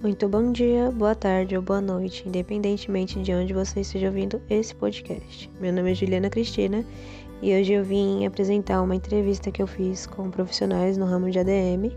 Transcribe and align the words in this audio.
Muito 0.00 0.28
bom 0.28 0.52
dia, 0.52 0.92
boa 0.92 1.12
tarde 1.12 1.56
ou 1.56 1.62
boa 1.62 1.80
noite, 1.80 2.22
independentemente 2.24 3.20
de 3.20 3.34
onde 3.34 3.52
você 3.52 3.80
esteja 3.80 4.06
ouvindo 4.06 4.40
esse 4.48 4.72
podcast. 4.72 5.50
Meu 5.60 5.72
nome 5.72 5.90
é 5.90 5.94
Juliana 5.96 6.30
Cristina 6.30 6.84
e 7.42 7.52
hoje 7.52 7.72
eu 7.72 7.82
vim 7.82 8.24
apresentar 8.24 8.80
uma 8.80 8.94
entrevista 8.94 9.50
que 9.50 9.60
eu 9.60 9.66
fiz 9.66 10.06
com 10.06 10.30
profissionais 10.30 10.96
no 10.96 11.04
ramo 11.04 11.28
de 11.32 11.40
ADM. 11.40 11.90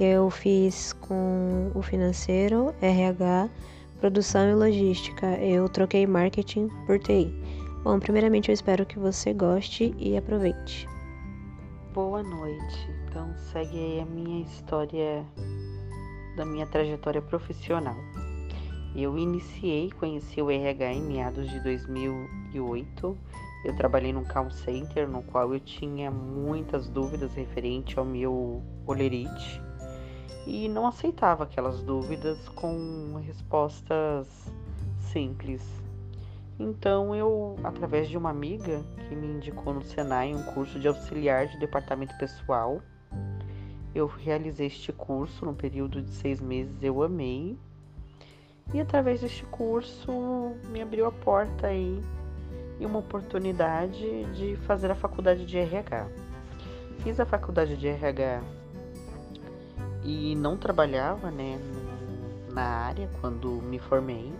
Eu 0.00 0.30
fiz 0.30 0.94
com 0.94 1.70
o 1.74 1.82
financeiro, 1.82 2.74
RH, 2.80 3.50
produção 4.00 4.48
e 4.48 4.54
logística. 4.54 5.26
Eu 5.36 5.68
troquei 5.68 6.06
marketing 6.06 6.70
por 6.86 6.98
TI. 6.98 7.30
Bom, 7.84 8.00
primeiramente 8.00 8.48
eu 8.48 8.54
espero 8.54 8.86
que 8.86 8.98
você 8.98 9.34
goste 9.34 9.94
e 9.98 10.16
aproveite. 10.16 10.88
Boa 11.92 12.22
noite. 12.22 12.88
Então 13.04 13.28
segue 13.52 13.76
aí 13.76 14.00
a 14.00 14.06
minha 14.06 14.40
história 14.44 15.26
da 16.38 16.44
minha 16.44 16.66
trajetória 16.66 17.20
profissional. 17.20 17.96
Eu 18.94 19.18
iniciei, 19.18 19.90
conheci 19.90 20.40
o 20.40 20.50
RH 20.50 20.92
em 20.92 21.02
meados 21.02 21.50
de 21.50 21.60
2008. 21.60 23.18
Eu 23.64 23.76
trabalhei 23.76 24.12
num 24.12 24.24
call 24.24 24.50
center 24.50 25.08
no 25.08 25.22
qual 25.24 25.52
eu 25.52 25.60
tinha 25.60 26.10
muitas 26.10 26.88
dúvidas 26.88 27.34
referente 27.34 27.98
ao 27.98 28.04
meu 28.04 28.62
olerite 28.86 29.60
e 30.46 30.68
não 30.68 30.86
aceitava 30.86 31.44
aquelas 31.44 31.82
dúvidas 31.82 32.48
com 32.50 33.20
respostas 33.26 34.26
simples. 35.12 35.62
Então 36.58 37.14
eu, 37.14 37.56
através 37.64 38.08
de 38.08 38.16
uma 38.16 38.30
amiga 38.30 38.80
que 39.08 39.14
me 39.14 39.26
indicou 39.26 39.74
no 39.74 39.82
Senai 39.82 40.34
um 40.34 40.42
curso 40.54 40.78
de 40.78 40.88
auxiliar 40.88 41.48
de 41.48 41.58
departamento 41.58 42.16
pessoal, 42.16 42.80
eu 43.98 44.06
realizei 44.06 44.66
este 44.66 44.92
curso 44.92 45.44
no 45.44 45.54
período 45.54 46.00
de 46.00 46.10
seis 46.12 46.40
meses, 46.40 46.82
eu 46.82 47.02
amei. 47.02 47.58
E 48.72 48.80
através 48.80 49.20
deste 49.20 49.44
curso 49.44 50.54
me 50.70 50.82
abriu 50.82 51.06
a 51.06 51.12
porta 51.12 51.68
aí 51.68 52.00
e 52.78 52.86
uma 52.86 52.98
oportunidade 52.98 54.24
de 54.34 54.56
fazer 54.66 54.90
a 54.90 54.94
faculdade 54.94 55.44
de 55.46 55.58
RH. 55.58 56.06
Fiz 56.98 57.18
a 57.18 57.26
faculdade 57.26 57.76
de 57.76 57.88
RH 57.88 58.42
e 60.04 60.34
não 60.36 60.56
trabalhava 60.56 61.30
né, 61.30 61.58
na 62.52 62.62
área 62.62 63.08
quando 63.20 63.48
me 63.62 63.78
formei. 63.78 64.32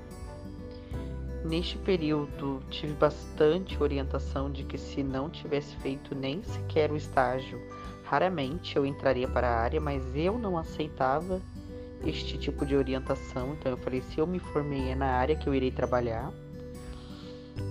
Neste 1.44 1.78
período 1.78 2.60
tive 2.68 2.92
bastante 2.94 3.80
orientação 3.82 4.50
de 4.50 4.64
que 4.64 4.76
se 4.76 5.02
não 5.02 5.30
tivesse 5.30 5.74
feito 5.76 6.14
nem 6.14 6.42
sequer 6.42 6.90
o 6.90 6.96
estágio 6.96 7.58
Raramente 8.08 8.74
eu 8.74 8.86
entraria 8.86 9.28
para 9.28 9.46
a 9.46 9.60
área, 9.60 9.78
mas 9.78 10.02
eu 10.16 10.38
não 10.38 10.56
aceitava 10.56 11.42
este 12.06 12.38
tipo 12.38 12.64
de 12.64 12.74
orientação. 12.74 13.52
Então 13.52 13.72
eu 13.72 13.76
falei: 13.76 14.00
se 14.00 14.18
eu 14.18 14.26
me 14.26 14.38
formei 14.38 14.88
é 14.88 14.94
na 14.94 15.08
área 15.08 15.36
que 15.36 15.46
eu 15.46 15.54
irei 15.54 15.70
trabalhar. 15.70 16.32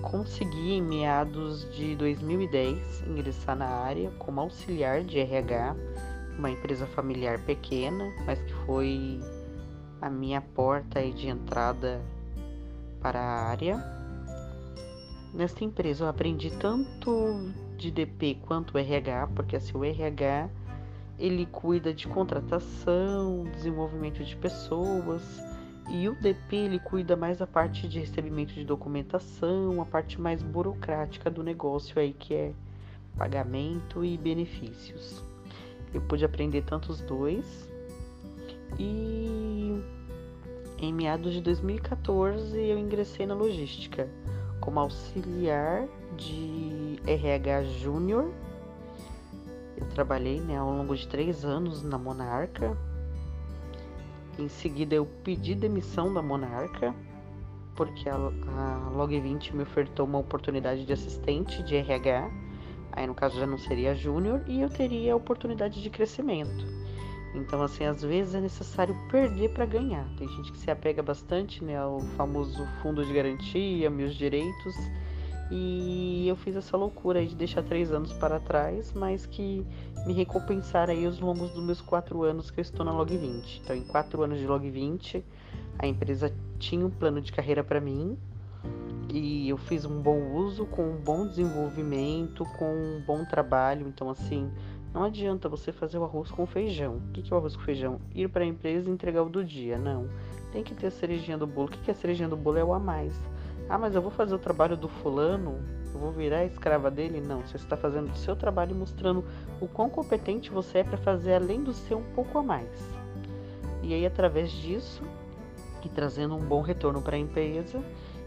Consegui 0.02 0.74
em 0.74 0.82
meados 0.82 1.68
de 1.74 1.96
2010 1.96 3.04
ingressar 3.08 3.56
na 3.56 3.68
área 3.68 4.12
como 4.20 4.42
auxiliar 4.42 5.02
de 5.02 5.18
RH, 5.18 5.76
uma 6.38 6.52
empresa 6.52 6.86
familiar 6.86 7.40
pequena, 7.40 8.14
mas 8.26 8.40
que 8.40 8.54
foi 8.66 9.20
a 10.02 10.10
minha 10.10 10.42
porta 10.42 11.02
de 11.10 11.30
entrada 11.30 12.00
para 13.02 13.20
a 13.20 13.50
área. 13.50 13.84
Nesta 15.34 15.64
empresa 15.64 16.04
eu 16.04 16.10
aprendi 16.10 16.52
tanto 16.52 17.50
de 17.78 17.92
DP 17.92 18.40
quanto 18.46 18.78
RH, 18.78 19.28
porque 19.36 19.56
assim, 19.56 19.78
o 19.78 19.84
RH 19.84 20.50
ele 21.20 21.46
cuida 21.46 21.94
de 21.94 22.08
contratação, 22.08 23.44
desenvolvimento 23.46 24.24
de 24.24 24.36
pessoas, 24.36 25.22
e 25.90 26.10
o 26.10 26.16
DP 26.16 26.56
ele 26.56 26.80
cuida 26.80 27.16
mais 27.16 27.38
da 27.38 27.48
parte 27.48 27.88
de 27.88 28.00
recebimento 28.00 28.54
de 28.54 28.66
documentação, 28.66 29.82
a 29.82 29.86
parte 29.86 30.20
mais 30.20 30.44
burocrática 30.44 31.30
do 31.30 31.42
negócio 31.42 32.00
aí 32.00 32.14
que 32.14 32.34
é 32.34 32.54
pagamento 33.18 34.04
e 34.04 34.18
benefícios. 34.18 35.24
Eu 35.94 36.02
pude 36.02 36.26
aprender 36.26 36.64
tanto 36.64 36.92
os 36.92 37.02
dois 37.02 37.70
e 38.78 39.82
em 40.78 40.94
meados 40.94 41.34
de 41.34 41.42
2014 41.42 42.60
eu 42.60 42.78
ingressei 42.78 43.26
na 43.26 43.34
logística 43.34 44.08
como 44.68 44.82
auxiliar 44.82 45.88
de 46.18 47.00
RH 47.08 47.64
Júnior. 47.80 48.34
Eu 49.78 49.88
trabalhei 49.92 50.42
né, 50.42 50.58
ao 50.58 50.70
longo 50.70 50.94
de 50.94 51.08
três 51.08 51.46
anos 51.46 51.84
na 51.84 51.98
Monarca. 51.98 52.78
Em 54.38 54.50
seguida, 54.50 54.94
eu 54.94 55.06
pedi 55.24 55.56
demissão 55.56 56.14
da 56.14 56.22
Monarca, 56.22 56.94
porque 57.78 58.10
a, 58.10 58.16
a 58.16 58.92
Log20 58.94 59.54
me 59.54 59.64
ofertou 59.64 60.06
uma 60.06 60.20
oportunidade 60.20 60.86
de 60.86 60.92
assistente 60.92 61.64
de 61.64 61.78
RH. 61.78 62.30
Aí, 62.92 63.08
no 63.08 63.16
caso, 63.16 63.40
já 63.40 63.48
não 63.48 63.58
seria 63.58 63.96
júnior 63.96 64.44
e 64.48 64.60
eu 64.60 64.70
teria 64.70 65.14
a 65.14 65.16
oportunidade 65.16 65.82
de 65.82 65.90
crescimento. 65.90 66.77
Então, 67.38 67.62
assim, 67.62 67.86
às 67.86 68.02
vezes 68.02 68.36
é 68.36 68.42
necessário 68.42 68.96
perder 69.10 69.50
para 69.50 69.66
ganhar. 69.66 70.06
Tem 70.18 70.28
gente 70.28 70.52
que 70.52 70.58
se 70.58 70.70
apega 70.70 71.02
bastante 71.02 71.64
né, 71.64 71.78
ao 71.78 72.00
famoso 72.18 72.66
fundo 72.82 73.06
de 73.06 73.14
garantia, 73.14 73.90
meus 73.90 74.16
direitos. 74.16 74.76
E 75.50 76.28
eu 76.28 76.36
fiz 76.36 76.56
essa 76.56 76.76
loucura 76.76 77.26
de 77.26 77.34
deixar 77.34 77.64
três 77.64 77.92
anos 77.92 78.12
para 78.12 78.40
trás, 78.40 78.92
mas 78.94 79.26
que 79.26 79.66
me 80.06 80.14
recompensar 80.14 80.90
aí 80.90 81.08
os 81.08 81.20
longos 81.20 81.52
dos 81.52 81.64
meus 81.64 81.80
quatro 81.80 82.24
anos 82.24 82.52
que 82.52 82.60
eu 82.60 82.62
estou 82.62 82.86
na 82.86 82.92
Log20. 82.92 83.62
Então, 83.64 83.76
em 83.76 83.84
quatro 83.84 84.22
anos 84.24 84.40
de 84.40 84.46
Log20, 84.46 85.24
a 85.80 85.88
empresa 85.88 86.34
tinha 86.60 86.86
um 86.86 86.90
plano 86.90 87.22
de 87.22 87.32
carreira 87.32 87.64
para 87.64 87.80
mim 87.80 88.18
e 89.10 89.48
eu 89.48 89.58
fiz 89.58 89.86
um 89.86 90.02
bom 90.02 90.34
uso, 90.34 90.66
com 90.66 90.84
um 90.84 90.98
bom 90.98 91.26
desenvolvimento, 91.28 92.44
com 92.58 92.74
um 92.74 93.02
bom 93.06 93.24
trabalho. 93.24 93.88
Então, 93.88 94.10
assim, 94.10 94.52
não 94.94 95.04
adianta 95.04 95.50
você 95.50 95.72
fazer 95.72 95.98
o 95.98 96.04
arroz 96.04 96.32
com 96.32 96.46
feijão. 96.46 96.96
O 96.96 97.12
que 97.12 97.32
é 97.32 97.36
o 97.36 97.38
arroz 97.38 97.56
com 97.56 97.64
feijão? 97.64 98.00
Ir 98.16 98.30
para 98.30 98.44
a 98.44 98.48
empresa 98.48 98.90
e 98.90 98.94
entregar 98.94 99.24
o 99.24 99.30
do 99.30 99.44
dia. 99.44 99.78
Não. 99.78 100.10
Tem 100.52 100.64
que 100.64 100.74
ter 100.74 100.88
a 100.88 100.92
cerejinha 100.92 101.38
do 101.38 101.46
bolo. 101.46 101.68
O 101.68 101.72
que 101.72 101.90
é 101.90 101.94
a 101.94 101.96
cerejinha 101.96 102.30
do 102.30 102.38
bolo? 102.38 102.58
É 102.58 102.64
o 102.64 102.74
a 102.74 102.80
mais. 102.80 103.14
Ah, 103.70 103.78
mas 103.78 103.96
eu 103.96 104.02
vou 104.02 104.12
fazer 104.12 104.34
o 104.34 104.40
trabalho 104.40 104.78
do 104.78 104.88
fulano? 104.88 105.60
Eu 105.94 106.00
vou 106.00 106.12
virar 106.12 106.46
escrava 106.46 106.90
dele? 106.90 107.22
Não. 107.22 107.42
Você 107.42 107.58
está 107.58 107.76
fazendo 107.76 108.12
o 108.12 108.16
seu 108.16 108.36
trabalho 108.36 108.76
mostrando 108.76 109.24
o 109.62 109.68
quão 109.68 109.90
competente 109.90 110.50
você 110.50 110.80
é 110.80 110.84
para 110.84 110.98
fazer 110.98 111.34
além 111.34 111.64
do 111.64 111.74
seu 111.74 112.00
um 112.00 112.14
pouco 112.16 112.38
a 112.38 112.44
mais. 112.44 112.98
E 113.84 113.94
aí, 113.94 114.06
através 114.06 114.52
disso, 114.52 115.04
e 115.88 115.90
trazendo 115.90 116.36
um 116.36 116.40
bom 116.40 116.62
retorno 116.62 117.02
para 117.02 117.16
a 117.16 117.20
empresa, 117.20 117.82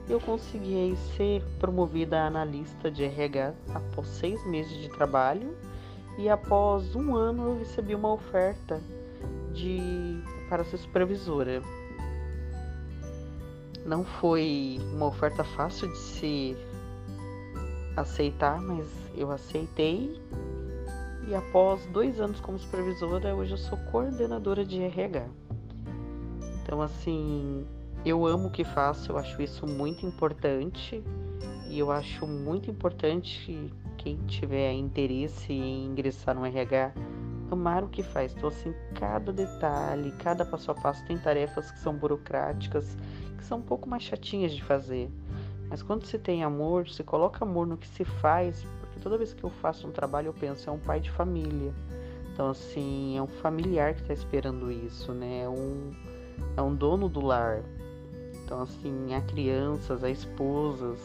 eu 0.09 0.19
consegui 0.19 0.97
ser 1.17 1.43
promovida 1.59 2.21
a 2.21 2.27
analista 2.27 2.91
de 2.91 3.05
RH 3.05 3.53
após 3.75 4.09
seis 4.09 4.45
meses 4.47 4.77
de 4.79 4.89
trabalho 4.89 5.55
e 6.19 6.29
após 6.29 6.95
um 6.95 7.15
ano 7.15 7.49
eu 7.49 7.59
recebi 7.59 7.95
uma 7.95 8.13
oferta 8.13 8.81
de 9.53 10.23
para 10.49 10.65
ser 10.65 10.79
supervisora. 10.79 11.63
Não 13.87 14.05
foi 14.05 14.79
uma 14.93 15.07
oferta 15.07 15.45
fácil 15.45 15.89
de 15.89 15.99
se 15.99 16.57
aceitar, 17.97 18.61
mas 18.61 18.87
eu 19.17 19.31
aceitei. 19.31 20.21
E 21.29 21.35
após 21.35 21.87
dois 21.87 22.21
anos 22.21 22.41
como 22.41 22.59
supervisora, 22.59 23.35
hoje 23.35 23.53
eu 23.53 23.59
sou 23.59 23.79
coordenadora 23.91 24.65
de 24.65 24.83
RH. 24.83 25.29
Então, 26.63 26.83
assim, 26.83 27.65
eu 28.05 28.27
amo 28.27 28.49
o 28.49 28.51
que 28.51 28.65
faço, 28.65 29.13
eu 29.13 29.19
acho 29.19 29.41
isso 29.41 29.67
muito 29.67 30.05
importante. 30.05 31.03
E 31.69 31.79
eu 31.79 31.91
acho 31.93 32.27
muito 32.27 32.69
importante 32.71 33.73
quem 34.01 34.17
tiver 34.27 34.73
interesse 34.73 35.53
em 35.53 35.85
ingressar 35.85 36.35
no 36.35 36.47
RH, 36.47 36.93
amar 37.51 37.85
o 37.85 37.89
que 37.89 38.03
faz. 38.03 38.35
Então, 38.35 38.49
assim, 38.49 38.75
cada 38.95 39.31
detalhe, 39.31 40.11
cada 40.13 40.43
passo 40.43 40.71
a 40.71 40.75
passo 40.75 41.05
tem 41.05 41.19
tarefas 41.19 41.71
que 41.71 41.79
são 41.79 41.95
burocráticas, 41.95 42.97
que 43.37 43.45
são 43.45 43.59
um 43.59 43.63
pouco 43.63 43.89
mais 43.89 44.03
chatinhas 44.03 44.53
de 44.53 44.65
fazer. 44.65 45.11
Mas 45.69 45.83
quando 45.83 46.07
se 46.07 46.19
tem 46.19 46.43
amor, 46.43 46.89
se 46.89 47.05
coloca 47.05 47.45
amor 47.45 47.67
no 47.67 47.77
que 47.77 47.87
se 47.89 48.03
faz, 48.05 48.65
porque 48.81 49.01
toda 49.01 49.19
vez 49.19 49.35
que 49.35 49.45
eu 49.45 49.51
faço 49.51 49.87
um 49.87 49.93
trabalho 49.93 50.29
eu 50.29 50.35
penso, 50.35 50.71
é 50.71 50.73
um 50.73 50.79
pai 50.79 50.99
de 50.99 51.11
família. 51.11 51.73
Então, 52.33 52.49
assim, 52.49 53.19
é 53.19 53.23
um 53.23 53.27
familiar 53.27 53.95
que 53.95 54.01
está 54.01 54.15
esperando 54.15 54.73
isso, 54.73 55.13
né? 55.13 55.43
É 55.43 55.49
um, 55.49 55.91
é 56.57 56.63
um 56.63 56.75
dono 56.75 57.07
do 57.07 57.21
lar. 57.21 57.63
Então, 58.45 58.63
assim, 58.63 59.15
há 59.15 59.21
crianças, 59.21 60.03
há 60.03 60.09
esposas, 60.09 60.99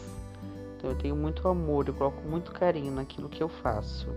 então 0.86 0.92
eu 0.92 0.98
tenho 0.98 1.16
muito 1.16 1.48
amor, 1.48 1.88
eu 1.88 1.96
coloco 1.96 2.22
muito 2.28 2.52
carinho 2.52 2.94
naquilo 2.94 3.28
que 3.28 3.42
eu 3.42 3.50
faço. 3.50 4.08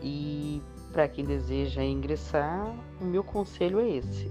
E 0.00 0.62
para 0.92 1.08
quem 1.08 1.24
deseja 1.24 1.82
ingressar, 1.82 2.72
o 3.00 3.04
meu 3.04 3.24
conselho 3.24 3.80
é 3.80 3.88
esse. 3.88 4.30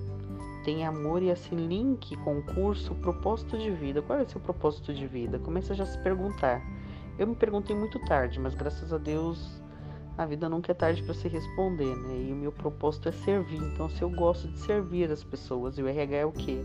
Tenha 0.63 0.87
amor 0.87 1.21
e 1.21 1.29
esse 1.29 1.53
link 1.53 2.15
com 2.17 2.39
o 2.39 2.43
curso 2.43 2.95
Propósito 2.95 3.57
de 3.57 3.69
Vida. 3.69 4.01
Qual 4.01 4.17
é 4.17 4.23
o 4.23 4.29
seu 4.29 4.39
propósito 4.39 4.93
de 4.93 5.05
vida? 5.05 5.37
Comece 5.37 5.73
a 5.73 5.75
já 5.75 5.85
se 5.85 5.97
perguntar. 5.99 6.61
Eu 7.19 7.27
me 7.27 7.35
perguntei 7.35 7.75
muito 7.75 7.99
tarde, 8.05 8.39
mas 8.39 8.55
graças 8.55 8.93
a 8.93 8.97
Deus 8.97 9.61
a 10.17 10.25
vida 10.25 10.47
nunca 10.47 10.71
é 10.71 10.75
tarde 10.75 11.03
para 11.03 11.13
se 11.13 11.27
responder, 11.27 11.93
né? 11.97 12.27
E 12.29 12.31
o 12.31 12.35
meu 12.35 12.51
propósito 12.53 13.09
é 13.09 13.11
servir. 13.11 13.61
Então, 13.61 13.89
se 13.89 14.01
eu 14.01 14.09
gosto 14.09 14.47
de 14.47 14.57
servir 14.59 15.11
as 15.11 15.23
pessoas, 15.23 15.77
e 15.77 15.83
o 15.83 15.87
RH 15.87 16.15
é 16.15 16.25
o 16.25 16.31
quê? 16.31 16.61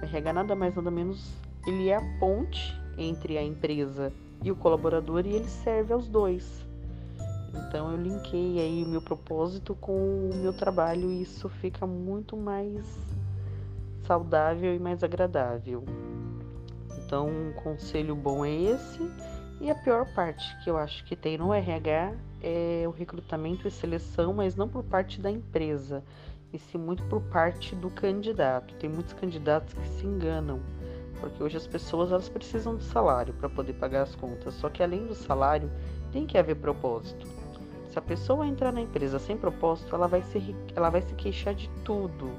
O 0.00 0.04
RH 0.04 0.32
nada 0.32 0.54
mais 0.54 0.74
nada 0.76 0.90
menos 0.92 1.28
ele 1.66 1.88
é 1.88 1.96
a 1.96 2.18
ponte 2.20 2.81
entre 2.98 3.38
a 3.38 3.42
empresa 3.42 4.12
e 4.42 4.50
o 4.50 4.56
colaborador 4.56 5.26
e 5.26 5.34
ele 5.34 5.48
serve 5.48 5.92
aos 5.92 6.08
dois. 6.08 6.64
Então 7.54 7.90
eu 7.90 7.96
linkei 7.96 8.60
aí 8.60 8.82
o 8.84 8.88
meu 8.88 9.02
propósito 9.02 9.74
com 9.74 9.92
o 9.92 10.30
meu 10.36 10.52
trabalho 10.52 11.10
e 11.10 11.22
isso 11.22 11.48
fica 11.48 11.86
muito 11.86 12.36
mais 12.36 12.84
saudável 14.06 14.74
e 14.74 14.78
mais 14.78 15.02
agradável. 15.02 15.84
Então, 16.98 17.28
um 17.28 17.52
conselho 17.52 18.16
bom 18.16 18.44
é 18.44 18.50
esse. 18.50 19.10
E 19.60 19.70
a 19.70 19.74
pior 19.74 20.06
parte 20.14 20.44
que 20.64 20.70
eu 20.70 20.76
acho 20.76 21.04
que 21.04 21.14
tem 21.14 21.36
no 21.38 21.52
RH 21.52 22.14
é 22.42 22.84
o 22.86 22.90
recrutamento 22.90 23.68
e 23.68 23.70
seleção, 23.70 24.32
mas 24.32 24.56
não 24.56 24.68
por 24.68 24.82
parte 24.82 25.20
da 25.20 25.30
empresa, 25.30 26.02
e 26.52 26.58
sim 26.58 26.78
muito 26.78 27.04
por 27.04 27.22
parte 27.22 27.76
do 27.76 27.88
candidato. 27.90 28.74
Tem 28.76 28.88
muitos 28.90 29.12
candidatos 29.12 29.74
que 29.74 29.88
se 29.88 30.06
enganam, 30.06 30.58
porque 31.22 31.40
hoje 31.40 31.56
as 31.56 31.68
pessoas 31.68 32.10
elas 32.10 32.28
precisam 32.28 32.74
do 32.74 32.82
salário 32.82 33.32
para 33.34 33.48
poder 33.48 33.74
pagar 33.74 34.02
as 34.02 34.16
contas. 34.16 34.54
Só 34.54 34.68
que 34.68 34.82
além 34.82 35.06
do 35.06 35.14
salário, 35.14 35.70
tem 36.10 36.26
que 36.26 36.36
haver 36.36 36.56
propósito. 36.56 37.28
Se 37.88 37.98
a 37.98 38.02
pessoa 38.02 38.44
entrar 38.44 38.72
na 38.72 38.80
empresa 38.80 39.20
sem 39.20 39.36
propósito, 39.36 39.94
ela 39.94 40.08
vai 40.08 40.20
se, 40.22 40.56
ela 40.74 40.90
vai 40.90 41.00
se 41.00 41.14
queixar 41.14 41.54
de 41.54 41.70
tudo. 41.84 42.32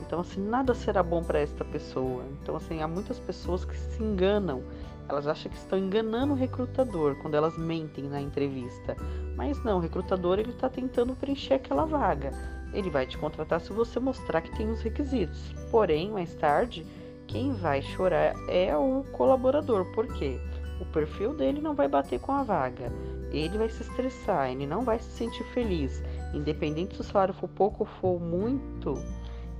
Então, 0.00 0.20
assim, 0.20 0.40
nada 0.40 0.74
será 0.74 1.04
bom 1.04 1.22
para 1.22 1.38
esta 1.38 1.64
pessoa. 1.64 2.24
Então, 2.42 2.56
assim, 2.56 2.82
há 2.82 2.88
muitas 2.88 3.20
pessoas 3.20 3.64
que 3.64 3.76
se 3.76 4.02
enganam. 4.02 4.64
Elas 5.08 5.28
acham 5.28 5.50
que 5.50 5.56
estão 5.56 5.78
enganando 5.78 6.32
o 6.32 6.36
recrutador 6.36 7.14
quando 7.22 7.36
elas 7.36 7.56
mentem 7.56 8.08
na 8.08 8.20
entrevista. 8.20 8.96
Mas 9.36 9.62
não, 9.62 9.76
o 9.76 9.80
recrutador 9.80 10.40
ele 10.40 10.50
está 10.50 10.68
tentando 10.68 11.14
preencher 11.14 11.54
aquela 11.54 11.84
vaga. 11.84 12.32
Ele 12.72 12.90
vai 12.90 13.06
te 13.06 13.16
contratar 13.16 13.60
se 13.60 13.72
você 13.72 14.00
mostrar 14.00 14.40
que 14.40 14.56
tem 14.56 14.68
os 14.68 14.82
requisitos. 14.82 15.54
Porém, 15.70 16.10
mais 16.10 16.34
tarde, 16.34 16.84
quem 17.26 17.52
vai 17.52 17.82
chorar 17.82 18.34
é 18.48 18.76
o 18.76 19.04
colaborador. 19.12 19.84
Por 19.92 20.06
quê? 20.14 20.38
O 20.80 20.84
perfil 20.86 21.34
dele 21.34 21.60
não 21.60 21.74
vai 21.74 21.88
bater 21.88 22.20
com 22.20 22.32
a 22.32 22.42
vaga 22.42 22.92
ele 23.32 23.58
vai 23.58 23.68
se 23.68 23.82
estressar, 23.82 24.50
ele 24.50 24.66
não 24.66 24.82
vai 24.82 24.98
se 24.98 25.10
sentir 25.10 25.44
feliz. 25.44 26.02
Independente 26.32 26.94
se 26.94 27.00
o 27.00 27.04
salário 27.04 27.34
for 27.34 27.48
pouco 27.48 27.78
ou 27.80 27.86
for 27.86 28.20
muito, 28.20 28.94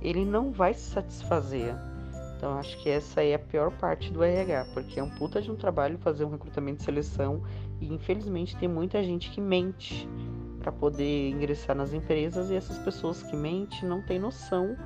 ele 0.01 0.25
não 0.25 0.51
vai 0.51 0.73
se 0.73 0.91
satisfazer. 0.91 1.75
Então 2.35 2.57
acho 2.57 2.77
que 2.81 2.89
essa 2.89 3.23
é 3.23 3.33
a 3.33 3.39
pior 3.39 3.71
parte 3.71 4.11
do 4.11 4.23
RH, 4.23 4.67
porque 4.73 4.99
é 4.99 5.03
um 5.03 5.09
puta 5.09 5.41
de 5.41 5.51
um 5.51 5.55
trabalho 5.55 5.97
fazer 5.97 6.23
um 6.23 6.29
recrutamento 6.29 6.79
de 6.79 6.83
seleção 6.83 7.41
e 7.81 7.91
infelizmente 7.91 8.55
tem 8.57 8.69
muita 8.69 9.01
gente 9.03 9.31
que 9.31 9.41
mente 9.41 10.07
para 10.59 10.71
poder 10.71 11.29
ingressar 11.29 11.75
nas 11.75 11.93
empresas 11.93 12.51
e 12.51 12.55
essas 12.55 12.77
pessoas 12.79 13.23
que 13.23 13.35
mentem 13.35 13.87
não 13.87 14.01
têm 14.01 14.19
noção 14.19 14.77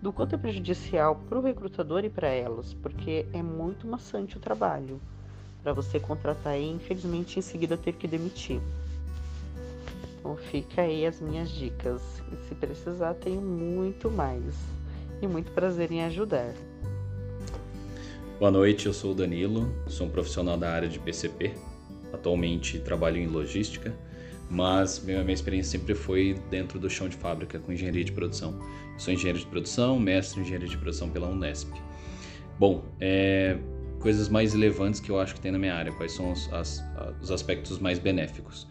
do 0.00 0.12
quanto 0.12 0.34
é 0.34 0.38
prejudicial 0.38 1.16
para 1.28 1.38
o 1.38 1.42
recrutador 1.42 2.04
e 2.04 2.10
para 2.10 2.28
elas, 2.28 2.74
porque 2.74 3.26
é 3.32 3.42
muito 3.42 3.86
maçante 3.86 4.36
o 4.36 4.40
trabalho 4.40 5.00
para 5.62 5.72
você 5.72 5.98
contratar 5.98 6.58
e 6.58 6.68
infelizmente 6.68 7.38
em 7.38 7.42
seguida 7.42 7.76
ter 7.76 7.92
que 7.92 8.06
demitir. 8.06 8.60
Então 10.18 10.36
fica 10.36 10.82
aí 10.82 11.06
as 11.06 11.20
minhas 11.20 11.50
dicas. 11.50 12.02
E 12.32 12.48
se 12.48 12.54
precisar, 12.54 13.14
tenho 13.14 13.40
muito 13.40 14.10
mais. 14.10 14.54
E 15.20 15.26
muito 15.26 15.50
prazer 15.52 15.90
em 15.90 16.04
ajudar. 16.04 16.54
Boa 18.38 18.50
noite, 18.50 18.86
eu 18.86 18.92
sou 18.92 19.12
o 19.12 19.14
Danilo, 19.14 19.74
sou 19.88 20.06
um 20.06 20.10
profissional 20.10 20.56
da 20.56 20.70
área 20.70 20.88
de 20.88 20.98
PCP. 20.98 21.54
Atualmente 22.12 22.78
trabalho 22.78 23.16
em 23.16 23.26
logística, 23.26 23.94
mas 24.50 25.02
minha, 25.04 25.22
minha 25.22 25.34
experiência 25.34 25.78
sempre 25.78 25.94
foi 25.94 26.40
dentro 26.50 26.78
do 26.78 26.88
chão 26.88 27.08
de 27.08 27.16
fábrica 27.16 27.58
com 27.58 27.72
engenharia 27.72 28.04
de 28.04 28.12
produção. 28.12 28.58
Eu 28.94 28.98
sou 28.98 29.12
engenheiro 29.12 29.38
de 29.38 29.46
produção, 29.46 29.98
mestre 29.98 30.40
em 30.40 30.42
engenharia 30.42 30.68
de 30.68 30.78
produção 30.78 31.10
pela 31.10 31.28
Unesp. 31.28 31.70
Bom, 32.58 32.84
é, 33.00 33.58
coisas 34.00 34.28
mais 34.28 34.52
relevantes 34.52 35.00
que 35.00 35.10
eu 35.10 35.20
acho 35.20 35.34
que 35.34 35.40
tem 35.40 35.52
na 35.52 35.58
minha 35.58 35.74
área, 35.74 35.92
quais 35.92 36.12
são 36.12 36.32
os, 36.32 36.52
as, 36.52 36.82
os 37.20 37.30
aspectos 37.30 37.78
mais 37.78 37.98
benéficos. 37.98 38.66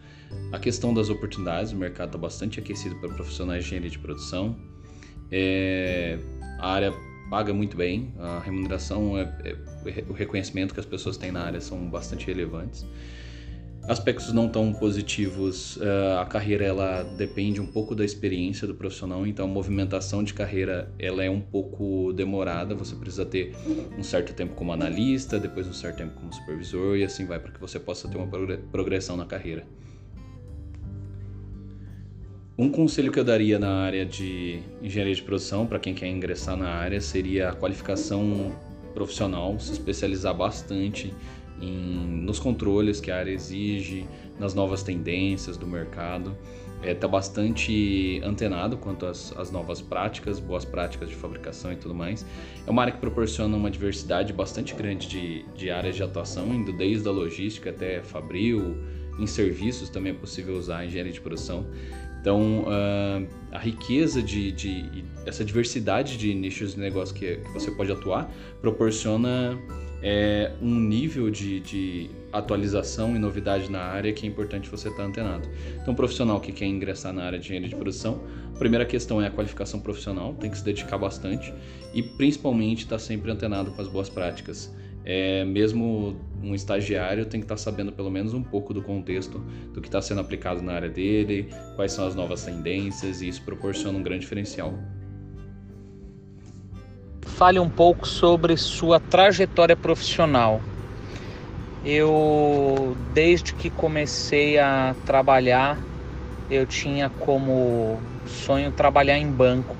A 0.52 0.58
questão 0.58 0.92
das 0.92 1.08
oportunidades, 1.08 1.72
o 1.72 1.76
mercado 1.76 2.08
está 2.08 2.18
bastante 2.18 2.58
aquecido 2.60 2.96
para 2.96 3.08
profissionais 3.10 3.62
de 3.62 3.68
engenharia 3.68 3.90
de 3.90 3.98
produção. 3.98 4.56
É, 5.30 6.18
a 6.58 6.72
área 6.72 6.92
paga 7.30 7.52
muito 7.52 7.76
bem, 7.76 8.12
a 8.18 8.40
remuneração, 8.40 9.16
é, 9.18 9.22
é, 9.44 10.04
o 10.08 10.12
reconhecimento 10.12 10.74
que 10.74 10.80
as 10.80 10.86
pessoas 10.86 11.16
têm 11.16 11.30
na 11.30 11.42
área 11.44 11.60
são 11.60 11.88
bastante 11.88 12.26
relevantes. 12.26 12.86
Aspectos 13.88 14.34
não 14.34 14.50
tão 14.50 14.70
positivos, 14.70 15.78
eh, 15.80 16.18
a 16.20 16.26
carreira 16.26 16.62
ela 16.62 17.02
depende 17.02 17.58
um 17.58 17.64
pouco 17.64 17.94
da 17.94 18.04
experiência 18.04 18.66
do 18.66 18.74
profissional, 18.74 19.26
então 19.26 19.46
a 19.46 19.48
movimentação 19.48 20.22
de 20.22 20.34
carreira 20.34 20.92
ela 20.98 21.24
é 21.24 21.30
um 21.30 21.40
pouco 21.40 22.12
demorada, 22.12 22.74
você 22.74 22.94
precisa 22.94 23.24
ter 23.24 23.56
um 23.98 24.02
certo 24.02 24.34
tempo 24.34 24.54
como 24.54 24.74
analista, 24.74 25.38
depois 25.38 25.66
um 25.66 25.72
certo 25.72 25.96
tempo 25.96 26.12
como 26.20 26.30
supervisor 26.30 26.98
e 26.98 27.02
assim 27.02 27.24
vai 27.24 27.40
para 27.40 27.50
que 27.50 27.58
você 27.58 27.80
possa 27.80 28.06
ter 28.08 28.18
uma 28.18 28.28
progressão 28.70 29.16
na 29.16 29.24
carreira. 29.24 29.66
Um 32.58 32.68
conselho 32.68 33.10
que 33.10 33.18
eu 33.18 33.24
daria 33.24 33.58
na 33.58 33.72
área 33.72 34.04
de 34.04 34.60
engenharia 34.82 35.14
de 35.14 35.22
produção 35.22 35.66
para 35.66 35.78
quem 35.78 35.94
quer 35.94 36.08
ingressar 36.08 36.58
na 36.58 36.68
área 36.68 37.00
seria 37.00 37.48
a 37.48 37.54
qualificação 37.54 38.54
profissional, 38.92 39.58
se 39.58 39.72
especializar 39.72 40.34
bastante 40.36 41.14
em, 41.60 42.22
nos 42.24 42.38
controles 42.38 43.00
que 43.00 43.10
a 43.10 43.16
área 43.16 43.30
exige, 43.30 44.06
nas 44.38 44.54
novas 44.54 44.82
tendências 44.82 45.56
do 45.56 45.66
mercado. 45.66 46.36
Está 46.76 46.88
é, 46.88 46.94
tá 46.94 47.08
bastante 47.08 48.20
antenado 48.24 48.76
quanto 48.76 49.04
às, 49.04 49.36
às, 49.36 49.50
novas 49.50 49.80
práticas, 49.80 50.38
boas 50.38 50.64
práticas 50.64 51.08
de 51.08 51.16
fabricação 51.16 51.72
e 51.72 51.76
tudo 51.76 51.92
mais. 51.92 52.24
É 52.66 52.70
uma 52.70 52.82
área 52.82 52.94
que 52.94 53.00
proporciona 53.00 53.56
uma 53.56 53.70
diversidade 53.70 54.32
bastante 54.32 54.74
grande 54.74 55.08
de, 55.08 55.44
de 55.56 55.70
áreas 55.70 55.96
de 55.96 56.04
atuação, 56.04 56.54
indo 56.54 56.72
desde 56.72 57.08
a 57.08 57.10
logística 57.10 57.70
até 57.70 58.00
fabril, 58.02 58.76
em 59.18 59.26
serviços 59.26 59.88
também 59.88 60.12
é 60.12 60.14
possível 60.14 60.56
usar 60.56 60.84
engenharia 60.86 61.12
de 61.12 61.20
produção. 61.20 61.66
Então, 62.20 62.62
uh, 62.62 63.28
a 63.52 63.58
riqueza 63.58 64.22
de, 64.22 64.52
de, 64.52 65.04
essa 65.24 65.44
diversidade 65.44 66.16
de 66.16 66.34
nichos 66.34 66.74
de 66.74 66.80
negócio 66.80 67.14
que, 67.14 67.36
que 67.36 67.52
você 67.52 67.70
pode 67.70 67.90
atuar 67.90 68.30
proporciona 68.60 69.58
é 70.02 70.52
um 70.62 70.78
nível 70.78 71.30
de, 71.30 71.60
de, 71.60 72.10
atualização 72.32 73.16
e 73.16 73.18
novidade 73.18 73.70
na 73.70 73.80
área 73.80 74.12
que 74.12 74.26
é 74.26 74.28
importante 74.28 74.68
você 74.68 74.88
estar 74.88 75.02
antenado. 75.02 75.48
Então, 75.80 75.92
um 75.92 75.96
profissional 75.96 76.40
que 76.40 76.52
quer 76.52 76.66
ingressar 76.66 77.12
na 77.12 77.24
área 77.24 77.38
de 77.38 77.46
engenharia 77.46 77.68
de 77.68 77.74
produção, 77.74 78.20
a 78.54 78.58
primeira 78.58 78.84
questão 78.84 79.20
é 79.20 79.26
a 79.26 79.30
qualificação 79.30 79.80
profissional, 79.80 80.34
tem 80.34 80.50
que 80.50 80.58
se 80.58 80.64
dedicar 80.64 80.98
bastante 80.98 81.52
e 81.94 82.02
principalmente 82.02 82.80
estar 82.80 82.98
sempre 82.98 83.30
antenado 83.30 83.70
com 83.72 83.80
as 83.80 83.88
boas 83.88 84.08
práticas. 84.08 84.72
É, 85.04 85.42
mesmo 85.44 86.16
um 86.42 86.54
estagiário 86.54 87.24
tem 87.24 87.40
que 87.40 87.44
estar 87.44 87.56
sabendo 87.56 87.90
pelo 87.90 88.10
menos 88.10 88.34
um 88.34 88.42
pouco 88.42 88.74
do 88.74 88.82
contexto 88.82 89.38
do 89.72 89.80
que 89.80 89.88
está 89.88 90.02
sendo 90.02 90.20
aplicado 90.20 90.60
na 90.60 90.74
área 90.74 90.90
dele, 90.90 91.48
quais 91.76 91.92
são 91.92 92.06
as 92.06 92.14
novas 92.14 92.44
tendências 92.44 93.22
e 93.22 93.28
isso 93.28 93.42
proporciona 93.42 93.98
um 93.98 94.02
grande 94.02 94.20
diferencial 94.20 94.78
fale 97.38 97.60
um 97.60 97.70
pouco 97.70 98.04
sobre 98.04 98.56
sua 98.56 98.98
trajetória 98.98 99.76
profissional. 99.76 100.60
Eu, 101.84 102.96
desde 103.14 103.54
que 103.54 103.70
comecei 103.70 104.58
a 104.58 104.92
trabalhar, 105.06 105.78
eu 106.50 106.66
tinha 106.66 107.08
como 107.08 108.00
sonho 108.26 108.72
trabalhar 108.72 109.16
em 109.18 109.30
banco, 109.30 109.76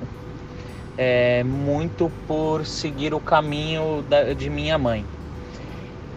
é, 0.97 1.43
muito 1.43 2.09
por 2.25 2.65
seguir 2.65 3.13
o 3.13 3.19
caminho 3.19 4.05
da, 4.09 4.31
de 4.33 4.49
minha 4.49 4.77
mãe. 4.77 5.05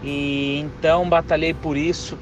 E 0.05 0.61
então 0.61 1.09
batalhei 1.09 1.53
por 1.53 1.77
isso, 1.77 2.17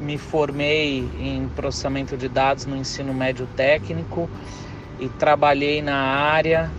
me 0.00 0.18
formei 0.18 1.08
em 1.20 1.48
processamento 1.54 2.16
de 2.16 2.28
dados 2.28 2.66
no 2.66 2.76
ensino 2.76 3.14
médio 3.14 3.46
técnico 3.56 4.28
e 4.98 5.08
trabalhei 5.10 5.80
na 5.80 5.94
área 5.94 6.72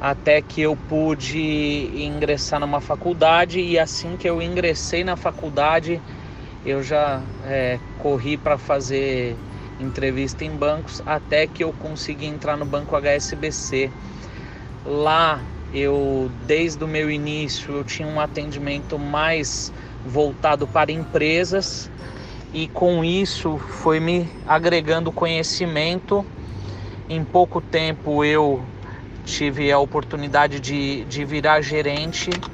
até 0.00 0.42
que 0.42 0.60
eu 0.60 0.76
pude 0.76 1.90
ingressar 1.94 2.60
numa 2.60 2.80
faculdade 2.80 3.60
e 3.60 3.78
assim 3.78 4.16
que 4.16 4.28
eu 4.28 4.42
ingressei 4.42 5.02
na 5.02 5.16
faculdade 5.16 6.00
eu 6.66 6.82
já 6.82 7.22
é, 7.44 7.78
corri 7.98 8.36
para 8.36 8.58
fazer 8.58 9.36
entrevista 9.78 10.44
em 10.44 10.50
bancos 10.50 11.00
até 11.06 11.46
que 11.46 11.62
eu 11.62 11.72
consegui 11.72 12.26
entrar 12.26 12.56
no 12.56 12.64
banco 12.64 12.96
HSBC. 12.96 13.90
Lá 14.84 15.40
eu 15.72 16.30
desde 16.46 16.82
o 16.82 16.88
meu 16.88 17.10
início 17.10 17.72
eu 17.72 17.84
tinha 17.84 18.08
um 18.08 18.20
atendimento 18.20 18.98
mais 18.98 19.72
voltado 20.04 20.66
para 20.66 20.90
empresas 20.90 21.90
e 22.52 22.66
com 22.68 23.04
isso 23.04 23.58
foi 23.58 24.00
me 24.00 24.28
agregando 24.44 25.12
conhecimento. 25.12 26.26
Em 27.08 27.22
pouco 27.22 27.60
tempo 27.60 28.24
eu 28.24 28.64
tive 29.26 29.72
a 29.72 29.78
oportunidade 29.80 30.60
de, 30.60 31.04
de 31.06 31.26
virar 31.26 31.60
gerente 31.62 32.44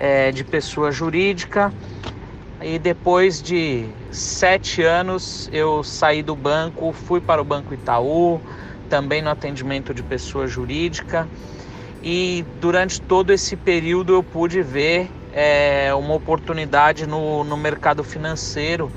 é, 0.00 0.32
de 0.32 0.44
pessoa 0.44 0.92
jurídica 0.92 1.74
E 2.62 2.78
depois 2.78 3.42
de 3.42 3.96
sete 4.10 4.82
anos 4.82 5.48
eu 5.52 5.84
saí 5.84 6.22
do 6.22 6.36
banco, 6.36 6.92
fui 6.92 7.20
para 7.20 7.40
o 7.40 7.44
Banco 7.44 7.74
Itaú, 7.74 8.42
também 8.88 9.22
no 9.22 9.30
atendimento 9.30 9.94
de 9.94 10.02
pessoa 10.02 10.46
jurídica. 10.46 11.30
E 12.02 12.46
durante 12.60 13.00
todo 13.02 13.32
esse 13.32 13.56
período 13.56 14.14
eu 14.14 14.24
pude 14.24 14.62
ver 14.62 15.10
é, 15.32 15.94
uma 15.94 16.14
oportunidade 16.14 17.06
no, 17.06 17.44
no 17.44 17.56
mercado 17.56 18.04
financeiro 18.04 18.92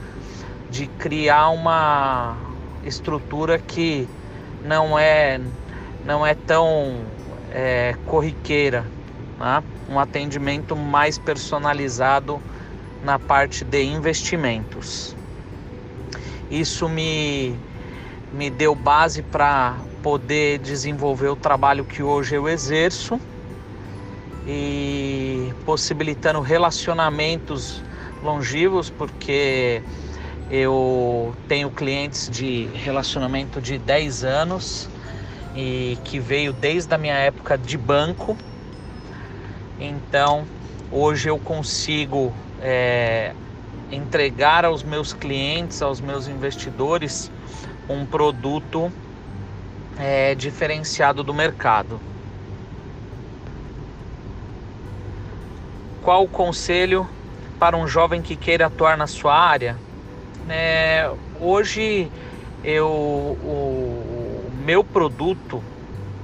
de 0.70 0.88
criar 0.88 1.50
uma 1.52 2.38
estrutura 2.84 3.60
que 3.60 4.10
não 4.62 5.00
é, 5.00 5.40
não 6.06 6.26
é 6.26 6.36
tão 6.36 7.06
é, 7.52 7.96
corriqueira, 8.06 8.86
né? 9.40 9.64
um 9.90 10.00
atendimento 10.00 10.76
mais 10.76 11.18
personalizado 11.18 12.42
na 13.04 13.20
parte 13.20 13.64
de 13.64 13.84
investimentos. 13.84 15.16
Isso 16.50 16.88
me, 16.88 17.56
me 18.32 18.50
deu 18.50 18.76
base 18.76 19.22
para 19.22 19.76
poder 20.02 20.60
desenvolver 20.60 21.30
o 21.30 21.36
trabalho 21.36 21.86
que 21.86 22.04
hoje 22.04 22.36
eu 22.36 22.48
exerço 22.48 23.20
e 24.46 25.54
possibilitando 25.66 26.42
relacionamentos 26.42 27.82
longivos, 28.22 28.90
porque 28.90 29.82
eu 30.50 31.34
tenho 31.48 31.70
clientes 31.70 32.30
de 32.30 32.66
relacionamento 32.74 33.62
de 33.62 33.78
10 33.78 34.24
anos 34.24 34.90
e 35.56 35.98
que 36.04 36.20
veio 36.20 36.54
desde 36.54 36.94
a 36.94 36.98
minha 36.98 37.16
época 37.16 37.58
de 37.58 37.78
banco. 37.78 38.38
Então, 39.80 40.46
hoje 40.92 41.30
eu 41.30 41.38
consigo 41.38 42.34
é, 42.62 43.34
entregar 43.92 44.66
aos 44.66 44.84
meus 44.84 45.14
clientes, 45.14 45.82
aos 45.82 46.00
meus 46.00 46.28
investidores, 46.28 47.32
um 47.90 48.06
produto 48.06 48.92
é, 50.00 50.34
diferenciado 50.36 51.24
do 51.24 51.34
mercado. 51.34 52.00
Qual 56.02 56.24
o 56.24 56.28
conselho 56.28 57.08
para 57.60 57.78
um 57.78 57.88
jovem 57.88 58.22
que 58.22 58.36
queira 58.36 58.66
atuar 58.66 58.98
na 58.98 59.08
sua 59.08 59.38
área? 59.38 59.78
É, 60.50 61.10
hoje 61.40 62.12
eu, 62.64 62.88
o, 62.88 64.03
meu 64.64 64.84
produto, 64.84 65.62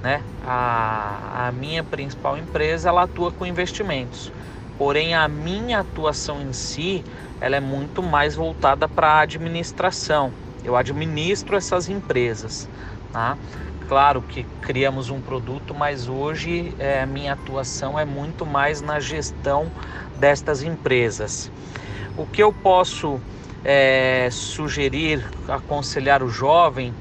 né, 0.01 0.23
a, 0.45 1.47
a 1.47 1.51
minha 1.51 1.83
principal 1.83 2.37
empresa, 2.37 2.89
ela 2.89 3.03
atua 3.03 3.31
com 3.31 3.45
investimentos. 3.45 4.31
Porém, 4.77 5.13
a 5.13 5.27
minha 5.27 5.79
atuação 5.79 6.41
em 6.41 6.53
si, 6.53 7.03
ela 7.41 7.57
é 7.57 7.59
muito 7.59 8.01
mais 8.01 8.35
voltada 8.35 8.87
para 8.87 9.07
a 9.07 9.19
administração. 9.21 10.31
Eu 10.63 10.77
administro 10.77 11.57
essas 11.57 11.89
empresas, 11.89 12.69
tá? 13.11 13.37
Claro 13.89 14.21
que 14.21 14.43
criamos 14.61 15.09
um 15.09 15.19
produto, 15.19 15.73
mas 15.73 16.07
hoje 16.07 16.73
é, 16.79 17.05
minha 17.05 17.33
atuação 17.33 17.99
é 17.99 18.05
muito 18.05 18.45
mais 18.45 18.81
na 18.81 18.99
gestão 18.99 19.69
destas 20.17 20.63
empresas. 20.63 21.51
O 22.15 22.25
que 22.25 22.41
eu 22.41 22.53
posso 22.53 23.19
é, 23.65 24.29
sugerir, 24.31 25.25
aconselhar 25.47 26.21
o 26.21 26.29
jovem 26.29 26.93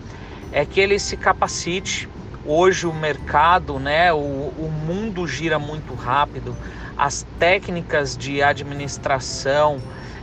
é 0.53 0.65
que 0.65 0.81
ele 0.81 0.99
se 0.99 1.17
capacite. 1.17 2.09
Hoje 2.45 2.87
o 2.87 2.93
mercado, 2.93 3.79
né, 3.79 4.13
o, 4.13 4.17
o 4.17 4.71
mundo 4.87 5.27
gira 5.27 5.59
muito 5.59 5.95
rápido, 5.95 6.57
as 6.97 7.27
técnicas 7.39 8.17
de 8.17 8.43
administração 8.43 9.81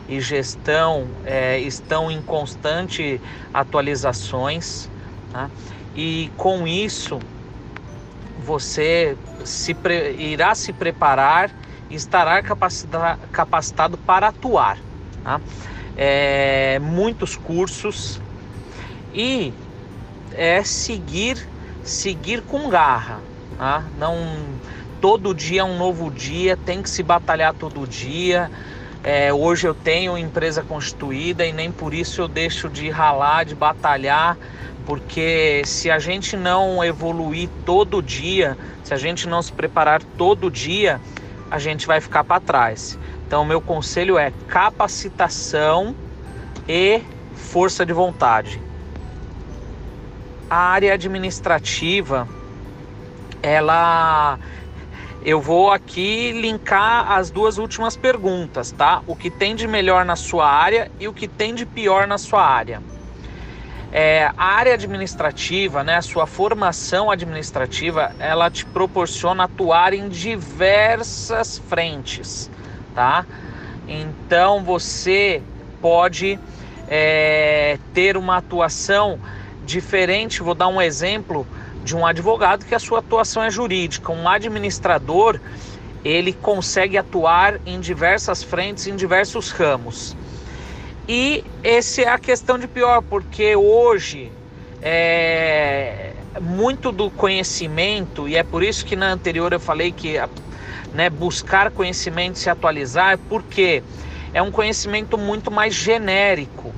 e 0.08 0.20
gestão 0.20 1.06
é, 1.24 1.58
estão 1.60 2.10
em 2.10 2.20
constante 2.20 3.20
atualizações. 3.52 4.90
Tá? 5.32 5.50
e 5.96 6.30
com 6.36 6.68
isso 6.68 7.18
você 8.44 9.16
se 9.44 9.74
irá 10.18 10.54
se 10.54 10.72
preparar 10.72 11.50
e 11.88 11.94
estará 11.94 12.42
capacitado 13.32 13.96
para 13.98 14.28
atuar. 14.28 14.78
Tá? 15.24 15.40
É, 15.96 16.78
muitos 16.80 17.36
cursos 17.36 18.20
e 19.14 19.52
é 20.36 20.62
seguir 20.62 21.38
seguir 21.82 22.42
com 22.42 22.68
garra. 22.68 23.20
Tá? 23.56 23.84
Não 23.98 24.16
todo 25.00 25.34
dia 25.34 25.60
é 25.60 25.64
um 25.64 25.78
novo 25.78 26.10
dia, 26.10 26.56
tem 26.56 26.82
que 26.82 26.90
se 26.90 27.02
batalhar 27.02 27.54
todo 27.54 27.86
dia. 27.86 28.50
É, 29.04 29.32
hoje 29.32 29.68
eu 29.68 29.74
tenho 29.74 30.18
empresa 30.18 30.62
constituída 30.62 31.46
e 31.46 31.52
nem 31.52 31.70
por 31.70 31.94
isso 31.94 32.20
eu 32.20 32.28
deixo 32.28 32.68
de 32.68 32.90
ralar, 32.90 33.44
de 33.44 33.54
batalhar 33.54 34.36
porque 34.84 35.62
se 35.64 35.90
a 35.90 35.98
gente 35.98 36.36
não 36.36 36.82
evoluir 36.82 37.48
todo 37.64 38.00
dia, 38.00 38.56
se 38.84 38.94
a 38.94 38.96
gente 38.96 39.28
não 39.28 39.42
se 39.42 39.52
preparar 39.52 40.00
todo 40.16 40.48
dia, 40.48 41.00
a 41.50 41.58
gente 41.58 41.88
vai 41.88 42.00
ficar 42.00 42.22
para 42.22 42.40
trás. 42.40 42.96
Então, 43.26 43.44
meu 43.44 43.60
conselho 43.60 44.16
é 44.16 44.32
capacitação 44.46 45.92
e 46.68 47.02
força 47.34 47.84
de 47.84 47.92
vontade. 47.92 48.60
A 50.48 50.56
área 50.56 50.94
administrativa, 50.94 52.28
ela 53.42 54.38
eu 55.26 55.40
vou 55.40 55.72
aqui 55.72 56.30
linkar 56.30 57.10
as 57.10 57.32
duas 57.32 57.58
últimas 57.58 57.96
perguntas, 57.96 58.70
tá? 58.70 59.02
O 59.08 59.16
que 59.16 59.28
tem 59.28 59.56
de 59.56 59.66
melhor 59.66 60.04
na 60.04 60.14
sua 60.14 60.48
área 60.48 60.88
e 61.00 61.08
o 61.08 61.12
que 61.12 61.26
tem 61.26 61.52
de 61.52 61.66
pior 61.66 62.06
na 62.06 62.16
sua 62.16 62.46
área. 62.46 62.80
É, 63.90 64.30
a 64.36 64.44
área 64.44 64.74
administrativa, 64.74 65.82
né, 65.82 65.96
a 65.96 66.02
sua 66.02 66.28
formação 66.28 67.10
administrativa, 67.10 68.12
ela 68.20 68.48
te 68.48 68.64
proporciona 68.66 69.44
atuar 69.44 69.92
em 69.94 70.08
diversas 70.08 71.58
frentes, 71.58 72.48
tá? 72.94 73.26
Então 73.88 74.62
você 74.62 75.42
pode 75.82 76.38
é, 76.86 77.78
ter 77.92 78.16
uma 78.16 78.36
atuação 78.36 79.18
diferente. 79.66 80.42
Vou 80.42 80.54
dar 80.54 80.68
um 80.68 80.80
exemplo 80.80 81.46
de 81.84 81.94
um 81.94 82.06
advogado 82.06 82.64
que 82.64 82.74
a 82.74 82.78
sua 82.78 83.00
atuação 83.00 83.42
é 83.42 83.50
jurídica. 83.50 84.12
Um 84.12 84.28
administrador 84.28 85.38
ele 86.04 86.32
consegue 86.32 86.96
atuar 86.96 87.60
em 87.66 87.80
diversas 87.80 88.42
frentes, 88.42 88.86
em 88.86 88.94
diversos 88.94 89.50
ramos. 89.50 90.16
E 91.08 91.44
essa 91.62 92.02
é 92.02 92.08
a 92.08 92.18
questão 92.18 92.58
de 92.58 92.68
pior, 92.68 93.02
porque 93.02 93.56
hoje 93.56 94.30
é 94.80 96.12
muito 96.40 96.92
do 96.92 97.10
conhecimento, 97.10 98.28
e 98.28 98.36
é 98.36 98.42
por 98.42 98.62
isso 98.62 98.84
que 98.84 98.94
na 98.94 99.10
anterior 99.10 99.52
eu 99.52 99.60
falei 99.60 99.90
que 99.90 100.16
né, 100.92 101.10
buscar 101.10 101.70
conhecimento, 101.70 102.38
se 102.38 102.50
atualizar, 102.50 103.18
porque 103.28 103.82
é 104.32 104.42
um 104.42 104.50
conhecimento 104.50 105.16
muito 105.16 105.50
mais 105.50 105.74
genérico. 105.74 106.74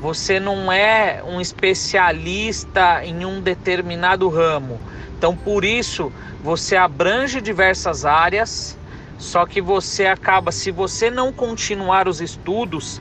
Você 0.00 0.38
não 0.38 0.70
é 0.70 1.22
um 1.26 1.40
especialista 1.40 3.04
em 3.04 3.24
um 3.24 3.40
determinado 3.40 4.28
ramo. 4.28 4.80
Então, 5.16 5.36
por 5.36 5.64
isso, 5.64 6.12
você 6.42 6.76
abrange 6.76 7.40
diversas 7.40 8.04
áreas, 8.04 8.78
só 9.18 9.44
que 9.44 9.60
você 9.60 10.06
acaba, 10.06 10.52
se 10.52 10.70
você 10.70 11.10
não 11.10 11.32
continuar 11.32 12.06
os 12.06 12.20
estudos, 12.20 13.00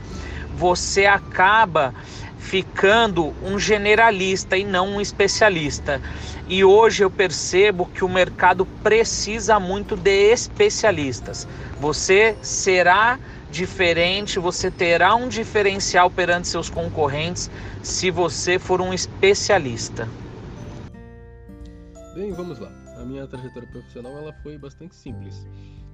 você 0.55 1.05
acaba 1.05 1.93
ficando 2.39 3.35
um 3.43 3.59
generalista 3.59 4.57
e 4.57 4.63
não 4.63 4.95
um 4.95 5.01
especialista. 5.01 6.01
E 6.47 6.63
hoje 6.63 7.03
eu 7.03 7.11
percebo 7.11 7.85
que 7.85 8.03
o 8.03 8.09
mercado 8.09 8.65
precisa 8.65 9.59
muito 9.59 9.95
de 9.95 10.31
especialistas. 10.31 11.47
Você 11.79 12.35
será 12.41 13.19
diferente, 13.51 14.39
você 14.39 14.69
terá 14.69 15.15
um 15.15 15.27
diferencial 15.27 16.09
perante 16.09 16.47
seus 16.47 16.69
concorrentes 16.69 17.49
se 17.81 18.11
você 18.11 18.59
for 18.59 18.81
um 18.81 18.93
especialista. 18.93 20.07
Bem, 22.15 22.31
vamos 22.33 22.59
lá. 22.59 22.71
A 22.97 23.05
minha 23.05 23.27
trajetória 23.27 23.69
profissional 23.69 24.17
ela 24.17 24.33
foi 24.41 24.57
bastante 24.57 24.95
simples. 24.95 25.45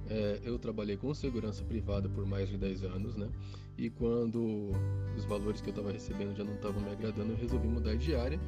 É, 0.08 0.40
eu 0.44 0.58
trabalhei 0.58 0.96
com 0.96 1.14
segurança 1.14 1.64
privada 1.64 2.08
por 2.08 2.26
mais 2.26 2.48
de 2.48 2.58
10 2.58 2.84
anos, 2.84 3.16
né? 3.16 3.28
E 3.76 3.90
quando 3.90 4.70
os 5.16 5.24
valores 5.24 5.60
que 5.60 5.68
eu 5.68 5.72
estava 5.72 5.90
recebendo 5.90 6.36
já 6.36 6.44
não 6.44 6.54
estavam 6.54 6.80
me 6.82 6.90
agradando, 6.90 7.32
eu 7.32 7.36
resolvi 7.36 7.66
mudar 7.66 7.96
de 7.96 8.14
área 8.14 8.38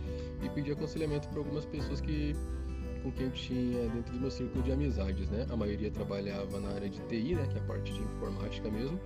e 0.42 0.48
pedir 0.50 0.72
aconselhamento 0.72 1.28
para 1.28 1.38
algumas 1.38 1.64
pessoas 1.64 2.00
que 2.00 2.34
com 3.06 3.12
quem 3.12 3.26
eu 3.26 3.32
tinha 3.32 3.88
dentro 3.88 4.12
do 4.12 4.20
meu 4.20 4.30
círculo 4.30 4.64
de 4.64 4.72
amizades, 4.72 5.28
né? 5.30 5.46
A 5.48 5.56
maioria 5.56 5.90
trabalhava 5.92 6.58
na 6.58 6.70
área 6.70 6.88
de 6.88 6.98
TI, 7.02 7.36
né? 7.36 7.46
Que 7.46 7.56
é 7.56 7.60
a 7.60 7.64
parte 7.64 7.92
de 7.92 8.02
informática 8.02 8.68
mesmo. 8.68 8.98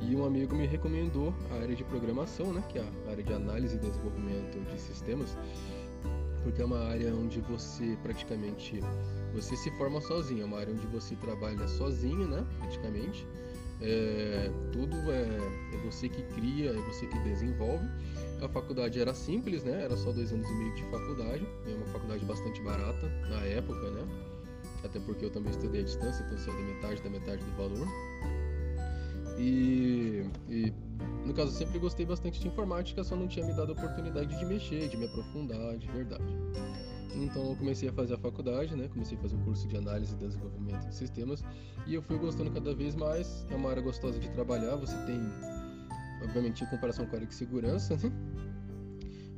E 0.00 0.16
um 0.16 0.24
amigo 0.24 0.56
me 0.56 0.66
recomendou 0.66 1.34
a 1.50 1.62
área 1.62 1.76
de 1.76 1.84
programação, 1.84 2.54
né? 2.54 2.64
Que 2.70 2.78
é 2.78 2.82
a 2.82 3.10
área 3.10 3.22
de 3.22 3.32
análise 3.34 3.76
e 3.76 3.78
desenvolvimento 3.78 4.58
de 4.72 4.80
sistemas 4.80 5.36
porque 6.42 6.60
é 6.60 6.64
uma 6.64 6.90
área 6.90 7.10
onde 7.14 7.40
você 7.40 7.96
praticamente 8.02 8.78
você 9.32 9.56
se 9.56 9.70
forma 9.78 9.98
sozinho, 10.02 10.42
é 10.42 10.44
uma 10.44 10.58
área 10.58 10.74
onde 10.74 10.86
você 10.88 11.16
trabalha 11.16 11.66
sozinho, 11.66 12.28
né, 12.28 12.44
praticamente. 12.58 13.26
É, 13.80 14.50
tudo 14.70 14.94
é, 15.10 15.22
é 15.74 15.76
você 15.86 16.06
que 16.06 16.22
cria, 16.34 16.70
é 16.70 16.80
você 16.82 17.06
que 17.06 17.18
desenvolve. 17.20 17.88
A 18.42 18.48
faculdade 18.48 19.00
era 19.00 19.14
simples, 19.14 19.64
né? 19.64 19.82
Era 19.82 19.96
só 19.96 20.12
dois 20.12 20.32
anos 20.32 20.48
e 20.48 20.54
meio 20.54 20.74
de 20.74 20.82
faculdade. 20.84 21.46
É 21.66 21.74
uma 21.74 21.86
faculdade 21.86 22.24
bastante 22.24 22.60
barata 22.62 23.08
na 23.28 23.40
época, 23.46 23.90
né? 23.90 24.06
Até 24.84 25.00
porque 25.00 25.24
eu 25.24 25.30
também 25.30 25.50
estudei 25.50 25.80
à 25.80 25.84
distância, 25.84 26.24
então 26.24 26.38
saiu 26.38 26.56
da 26.56 26.62
metade 26.62 27.02
da 27.02 27.10
metade 27.10 27.44
do 27.44 27.56
valor. 27.56 27.88
E, 29.38 30.24
e, 30.48 30.72
no 31.24 31.32
caso, 31.32 31.50
eu 31.50 31.56
sempre 31.56 31.78
gostei 31.78 32.04
bastante 32.04 32.38
de 32.38 32.48
informática, 32.48 33.02
só 33.02 33.16
não 33.16 33.26
tinha 33.26 33.44
me 33.44 33.54
dado 33.54 33.70
a 33.70 33.72
oportunidade 33.72 34.38
de 34.38 34.44
mexer, 34.44 34.88
de 34.88 34.96
me 34.96 35.06
aprofundar 35.06 35.76
de 35.78 35.88
verdade. 35.88 36.24
Então 37.16 37.50
eu 37.50 37.56
comecei 37.56 37.88
a 37.88 37.92
fazer 37.92 38.14
a 38.14 38.18
faculdade, 38.18 38.74
né? 38.74 38.88
Comecei 38.88 39.16
a 39.16 39.20
fazer 39.20 39.36
o 39.36 39.38
curso 39.40 39.66
de 39.68 39.76
análise 39.76 40.14
e 40.14 40.18
desenvolvimento 40.18 40.88
de 40.88 40.94
sistemas 40.94 41.44
e 41.86 41.94
eu 41.94 42.02
fui 42.02 42.18
gostando 42.18 42.50
cada 42.50 42.74
vez 42.74 42.94
mais. 42.94 43.46
É 43.50 43.54
uma 43.54 43.70
área 43.70 43.82
gostosa 43.82 44.18
de 44.18 44.28
trabalhar. 44.30 44.76
Você 44.76 44.96
tem, 45.06 45.20
obviamente, 46.24 46.64
em 46.64 46.66
comparação 46.66 47.06
com 47.06 47.12
a 47.12 47.18
área 47.18 47.28
de 47.28 47.34
segurança, 47.34 47.96
né? 47.96 48.12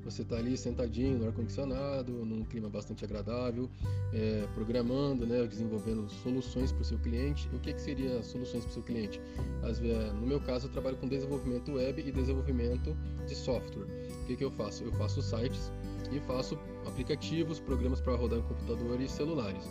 Você 0.07 0.23
está 0.23 0.37
ali 0.37 0.57
sentadinho 0.57 1.19
no 1.19 1.27
ar 1.27 1.33
condicionado, 1.33 2.13
num 2.25 2.45
clima 2.45 2.69
bastante 2.69 3.05
agradável, 3.05 3.69
é, 4.13 4.47
programando, 4.55 5.27
né, 5.27 5.45
desenvolvendo 5.45 6.09
soluções 6.09 6.71
para 6.71 6.83
o 6.83 6.85
seu 6.85 6.97
cliente. 7.01 7.51
O 7.53 7.59
que, 7.59 7.73
que 7.73 7.81
seria 7.81 8.23
soluções 8.23 8.63
para 8.63 8.71
o 8.71 8.75
seu 8.75 8.83
cliente? 8.85 9.21
As, 9.65 9.81
no 9.81 10.25
meu 10.25 10.41
caso, 10.41 10.69
eu 10.69 10.71
trabalho 10.71 10.97
com 10.97 11.09
desenvolvimento 11.09 11.73
web 11.73 12.01
e 12.01 12.13
desenvolvimento 12.13 12.97
de 13.27 13.35
software. 13.35 13.87
O 14.23 14.27
que, 14.27 14.37
que 14.37 14.45
eu 14.45 14.51
faço? 14.53 14.85
Eu 14.85 14.93
faço 14.93 15.21
sites 15.21 15.73
e 16.13 16.21
faço 16.21 16.57
aplicativos, 16.87 17.59
programas 17.59 18.01
para 18.01 18.15
rodar 18.15 18.39
em 18.39 18.43
computadores 18.43 19.11
e 19.11 19.13
celulares. 19.13 19.65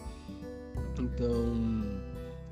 Então, 1.00 2.06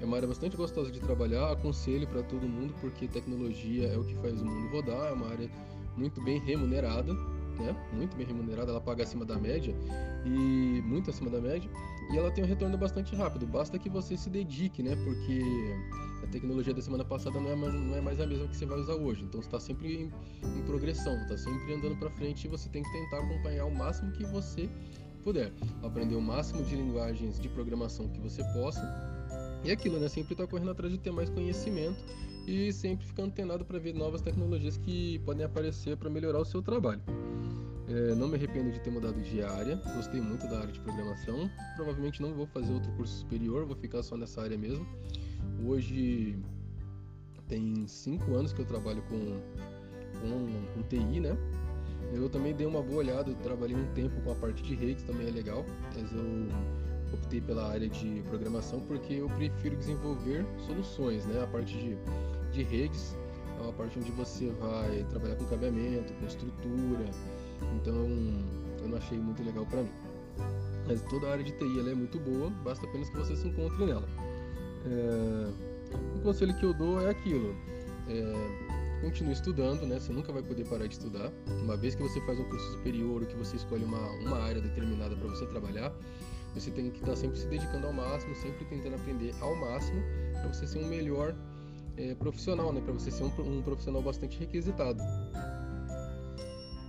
é 0.03 0.05
uma 0.05 0.17
área 0.17 0.27
bastante 0.27 0.57
gostosa 0.57 0.91
de 0.91 0.99
trabalhar, 0.99 1.49
aconselho 1.49 2.05
para 2.05 2.21
todo 2.23 2.45
mundo 2.45 2.75
porque 2.81 3.07
tecnologia 3.07 3.87
é 3.87 3.97
o 3.97 4.03
que 4.03 4.13
faz 4.15 4.41
o 4.41 4.45
mundo 4.45 4.69
rodar, 4.69 5.07
é 5.07 5.13
uma 5.13 5.29
área 5.29 5.49
muito 5.95 6.21
bem 6.21 6.39
remunerada, 6.39 7.13
né? 7.13 7.73
Muito 7.93 8.17
bem 8.17 8.25
remunerada, 8.25 8.71
ela 8.71 8.81
paga 8.81 9.03
acima 9.03 9.23
da 9.23 9.37
média 9.37 9.73
e 10.25 10.81
muito 10.81 11.09
acima 11.09 11.29
da 11.29 11.39
média, 11.39 11.69
e 12.11 12.17
ela 12.17 12.29
tem 12.31 12.43
um 12.43 12.47
retorno 12.47 12.77
bastante 12.77 13.15
rápido. 13.15 13.47
Basta 13.47 13.79
que 13.79 13.89
você 13.89 14.17
se 14.17 14.29
dedique, 14.29 14.83
né? 14.83 14.93
Porque 15.05 15.41
a 16.21 16.27
tecnologia 16.27 16.73
da 16.73 16.81
semana 16.81 17.05
passada 17.05 17.39
não 17.39 17.51
é, 17.51 17.55
mais, 17.55 17.73
não 17.73 17.95
é 17.95 18.01
mais 18.01 18.19
a 18.19 18.27
mesma 18.27 18.47
que 18.49 18.57
você 18.57 18.65
vai 18.65 18.79
usar 18.79 18.95
hoje. 18.95 19.23
Então 19.23 19.39
está 19.39 19.57
sempre 19.57 19.87
em, 19.87 20.11
em 20.43 20.63
progressão, 20.63 21.15
está 21.21 21.37
sempre 21.37 21.73
andando 21.73 21.95
para 21.95 22.09
frente 22.09 22.43
e 22.43 22.49
você 22.49 22.67
tem 22.67 22.83
que 22.83 22.91
tentar 22.91 23.19
acompanhar 23.19 23.65
o 23.65 23.73
máximo 23.73 24.11
que 24.11 24.25
você 24.25 24.69
puder, 25.23 25.53
aprender 25.81 26.15
o 26.15 26.21
máximo 26.21 26.61
de 26.65 26.75
linguagens 26.75 27.39
de 27.39 27.47
programação 27.47 28.09
que 28.09 28.19
você 28.19 28.43
possa. 28.51 28.81
E 29.63 29.69
é 29.69 29.73
aquilo, 29.73 29.99
né? 29.99 30.09
Sempre 30.09 30.35
tá 30.35 30.45
correndo 30.45 30.71
atrás 30.71 30.91
de 30.91 30.99
ter 30.99 31.11
mais 31.11 31.29
conhecimento 31.29 32.03
e 32.45 32.73
sempre 32.73 33.05
ficar 33.05 33.23
antenado 33.23 33.63
para 33.63 33.79
ver 33.79 33.93
novas 33.93 34.21
tecnologias 34.21 34.77
que 34.77 35.19
podem 35.19 35.45
aparecer 35.45 35.95
para 35.95 36.09
melhorar 36.09 36.39
o 36.39 36.45
seu 36.45 36.61
trabalho. 36.61 37.01
É, 37.87 38.15
não 38.15 38.27
me 38.27 38.35
arrependo 38.35 38.71
de 38.71 38.79
ter 38.79 38.89
mudado 38.89 39.21
de 39.21 39.41
área, 39.41 39.75
gostei 39.95 40.19
muito 40.19 40.47
da 40.47 40.59
área 40.59 40.71
de 40.71 40.79
programação. 40.79 41.49
Provavelmente 41.75 42.21
não 42.21 42.33
vou 42.33 42.45
fazer 42.47 42.73
outro 42.73 42.91
curso 42.93 43.19
superior, 43.19 43.65
vou 43.65 43.75
ficar 43.75 44.03
só 44.03 44.17
nessa 44.17 44.41
área 44.41 44.57
mesmo. 44.57 44.85
Hoje 45.65 46.37
tem 47.47 47.87
cinco 47.87 48.33
anos 48.35 48.51
que 48.51 48.61
eu 48.61 48.65
trabalho 48.65 49.01
com, 49.03 49.19
com, 50.19 50.73
com 50.73 50.83
TI, 50.87 51.19
né? 51.19 51.37
Eu 52.13 52.29
também 52.29 52.53
dei 52.53 52.67
uma 52.67 52.81
boa 52.81 52.97
olhada, 52.99 53.33
trabalhei 53.35 53.75
um 53.75 53.85
tempo 53.93 54.19
com 54.21 54.31
a 54.31 54.35
parte 54.35 54.61
de 54.61 54.75
redes, 54.75 55.03
também 55.03 55.27
é 55.27 55.31
legal, 55.31 55.65
mas 55.95 56.11
eu 56.11 56.47
optei 57.13 57.41
pela 57.41 57.69
área 57.69 57.87
de 57.87 58.23
programação 58.29 58.79
porque 58.81 59.13
eu 59.15 59.27
prefiro 59.29 59.75
desenvolver 59.75 60.45
soluções, 60.65 61.25
né? 61.25 61.43
A 61.43 61.47
parte 61.47 61.77
de, 61.77 61.97
de 62.51 62.63
redes 62.63 63.15
é 63.59 63.61
uma 63.61 63.73
parte 63.73 63.99
onde 63.99 64.11
você 64.11 64.49
vai 64.59 65.05
trabalhar 65.09 65.35
com 65.35 65.45
cabeamento, 65.45 66.13
com 66.13 66.25
estrutura, 66.25 67.05
então 67.75 67.95
eu 68.81 68.87
não 68.87 68.97
achei 68.97 69.17
muito 69.17 69.43
legal 69.43 69.65
para 69.65 69.83
mim. 69.83 69.91
Mas 70.87 71.01
toda 71.03 71.27
a 71.27 71.31
área 71.31 71.43
de 71.43 71.51
TI 71.53 71.79
é 71.79 71.95
muito 71.95 72.19
boa, 72.19 72.49
basta 72.63 72.85
apenas 72.85 73.09
que 73.09 73.17
você 73.17 73.35
se 73.35 73.47
encontre 73.47 73.85
nela. 73.85 74.07
É... 74.85 75.73
O 76.17 76.21
conselho 76.21 76.53
que 76.57 76.65
eu 76.65 76.73
dou 76.73 76.99
é 77.01 77.09
aquilo. 77.09 77.55
É... 78.09 78.73
Continue 79.01 79.33
estudando, 79.33 79.85
né? 79.85 79.99
Você 79.99 80.13
nunca 80.13 80.31
vai 80.31 80.41
poder 80.41 80.65
parar 80.65 80.87
de 80.87 80.93
estudar. 80.93 81.31
Uma 81.61 81.75
vez 81.75 81.93
que 81.93 82.01
você 82.01 82.21
faz 82.21 82.39
um 82.39 82.43
curso 82.45 82.71
superior 82.71 83.21
ou 83.21 83.27
que 83.27 83.35
você 83.35 83.57
escolhe 83.57 83.83
uma, 83.83 83.99
uma 84.21 84.39
área 84.39 84.61
determinada 84.61 85.15
para 85.15 85.27
você 85.27 85.45
trabalhar, 85.47 85.93
você 86.53 86.71
tem 86.71 86.89
que 86.89 86.97
estar 86.97 87.11
tá 87.11 87.15
sempre 87.15 87.37
se 87.37 87.47
dedicando 87.47 87.87
ao 87.87 87.93
máximo, 87.93 88.35
sempre 88.35 88.65
tentando 88.65 88.95
aprender 88.95 89.33
ao 89.41 89.55
máximo 89.55 90.01
para 90.33 90.47
você 90.53 90.67
ser 90.67 90.79
um 90.79 90.87
melhor 90.87 91.35
é, 91.97 92.15
profissional, 92.15 92.71
né? 92.71 92.81
Para 92.81 92.93
você 92.93 93.11
ser 93.11 93.23
um, 93.23 93.57
um 93.57 93.61
profissional 93.61 94.01
bastante 94.01 94.39
requisitado. 94.39 95.01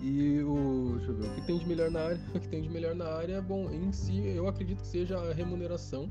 E 0.02 0.42
o, 0.42 0.98
ver, 0.98 1.28
o 1.28 1.34
que 1.34 1.46
tem 1.46 1.58
de 1.58 1.66
melhor 1.66 1.90
na 1.90 2.00
área, 2.00 2.20
o 2.34 2.40
que 2.40 2.48
tem 2.48 2.60
de 2.60 2.68
melhor 2.68 2.94
na 2.94 3.06
área, 3.06 3.40
bom, 3.40 3.70
em 3.70 3.90
si 3.90 4.26
eu 4.26 4.46
acredito 4.46 4.82
que 4.82 4.86
seja 4.86 5.18
a 5.18 5.32
remuneração, 5.32 6.10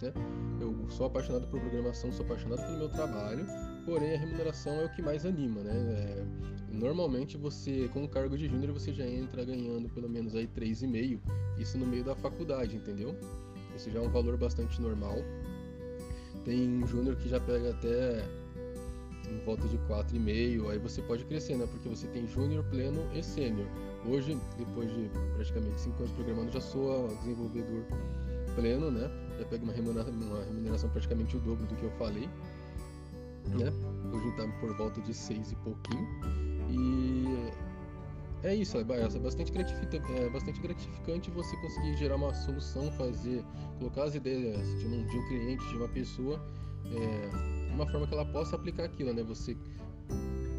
né? 0.00 0.12
Eu 0.60 0.88
sou 0.90 1.06
apaixonado 1.06 1.46
por 1.48 1.60
programação, 1.60 2.12
sou 2.12 2.24
apaixonado 2.24 2.62
pelo 2.62 2.78
meu 2.78 2.88
trabalho, 2.88 3.46
porém 3.84 4.14
a 4.14 4.18
remuneração 4.18 4.80
é 4.80 4.84
o 4.84 4.88
que 4.88 5.02
mais 5.02 5.24
anima, 5.26 5.60
né? 5.60 5.72
É, 5.72 6.24
normalmente 6.72 7.36
você, 7.36 7.88
com 7.92 8.04
o 8.04 8.08
cargo 8.08 8.36
de 8.36 8.48
júnior, 8.48 8.72
você 8.72 8.92
já 8.92 9.06
entra 9.06 9.44
ganhando 9.44 9.88
pelo 9.90 10.08
menos 10.08 10.34
aí 10.34 10.46
3,5, 10.46 11.20
isso 11.58 11.78
no 11.78 11.86
meio 11.86 12.04
da 12.04 12.14
faculdade, 12.14 12.76
entendeu? 12.76 13.14
Isso 13.76 13.90
já 13.90 13.98
é 13.98 14.02
um 14.02 14.10
valor 14.10 14.36
bastante 14.36 14.80
normal. 14.80 15.16
Tem 16.44 16.84
júnior 16.86 17.16
que 17.16 17.28
já 17.28 17.40
pega 17.40 17.70
até 17.70 18.24
em 19.30 19.44
volta 19.44 19.66
de 19.68 19.78
4,5, 19.78 20.70
aí 20.70 20.78
você 20.78 21.00
pode 21.02 21.24
crescer, 21.24 21.56
né? 21.56 21.66
Porque 21.70 21.88
você 21.88 22.06
tem 22.08 22.26
júnior, 22.26 22.64
pleno 22.64 23.00
e 23.14 23.22
sênior. 23.22 23.66
Hoje, 24.06 24.38
depois 24.58 24.90
de 24.92 25.08
praticamente 25.34 25.80
5 25.80 26.02
anos 26.02 26.12
programando, 26.12 26.52
já 26.52 26.60
sou 26.60 27.08
desenvolvedor 27.18 27.84
pleno, 28.54 28.90
né? 28.90 29.10
Já 29.38 29.46
pego 29.46 29.64
uma 29.64 29.72
remuneração, 29.72 30.12
uma 30.12 30.44
remuneração 30.44 30.90
praticamente 30.90 31.36
o 31.36 31.40
dobro 31.40 31.66
do 31.66 31.74
que 31.76 31.84
eu 31.84 31.90
falei, 31.92 32.28
né? 33.48 33.72
Hoje 34.12 34.28
está 34.28 34.46
por 34.60 34.76
volta 34.76 35.00
de 35.00 35.14
6 35.14 35.52
e 35.52 35.56
pouquinho. 35.56 36.08
E 36.70 37.52
é 38.42 38.54
isso, 38.54 38.76
é, 38.76 38.80
é 38.80 39.18
bastante 39.20 39.52
gratificante, 39.52 40.12
é 40.12 40.28
bastante 40.28 40.60
gratificante 40.60 41.30
você 41.30 41.56
conseguir 41.58 41.96
gerar 41.96 42.16
uma 42.16 42.34
solução, 42.34 42.90
fazer, 42.92 43.44
colocar 43.78 44.04
as 44.04 44.14
ideias 44.16 44.66
de 44.80 44.86
um, 44.86 45.06
de 45.06 45.16
um 45.16 45.28
cliente, 45.28 45.68
de 45.68 45.76
uma 45.76 45.88
pessoa, 45.88 46.44
é, 46.86 47.72
uma 47.72 47.86
forma 47.86 48.06
que 48.06 48.14
ela 48.14 48.24
possa 48.24 48.56
aplicar 48.56 48.84
aquilo, 48.84 49.12
né? 49.12 49.22
Você 49.22 49.56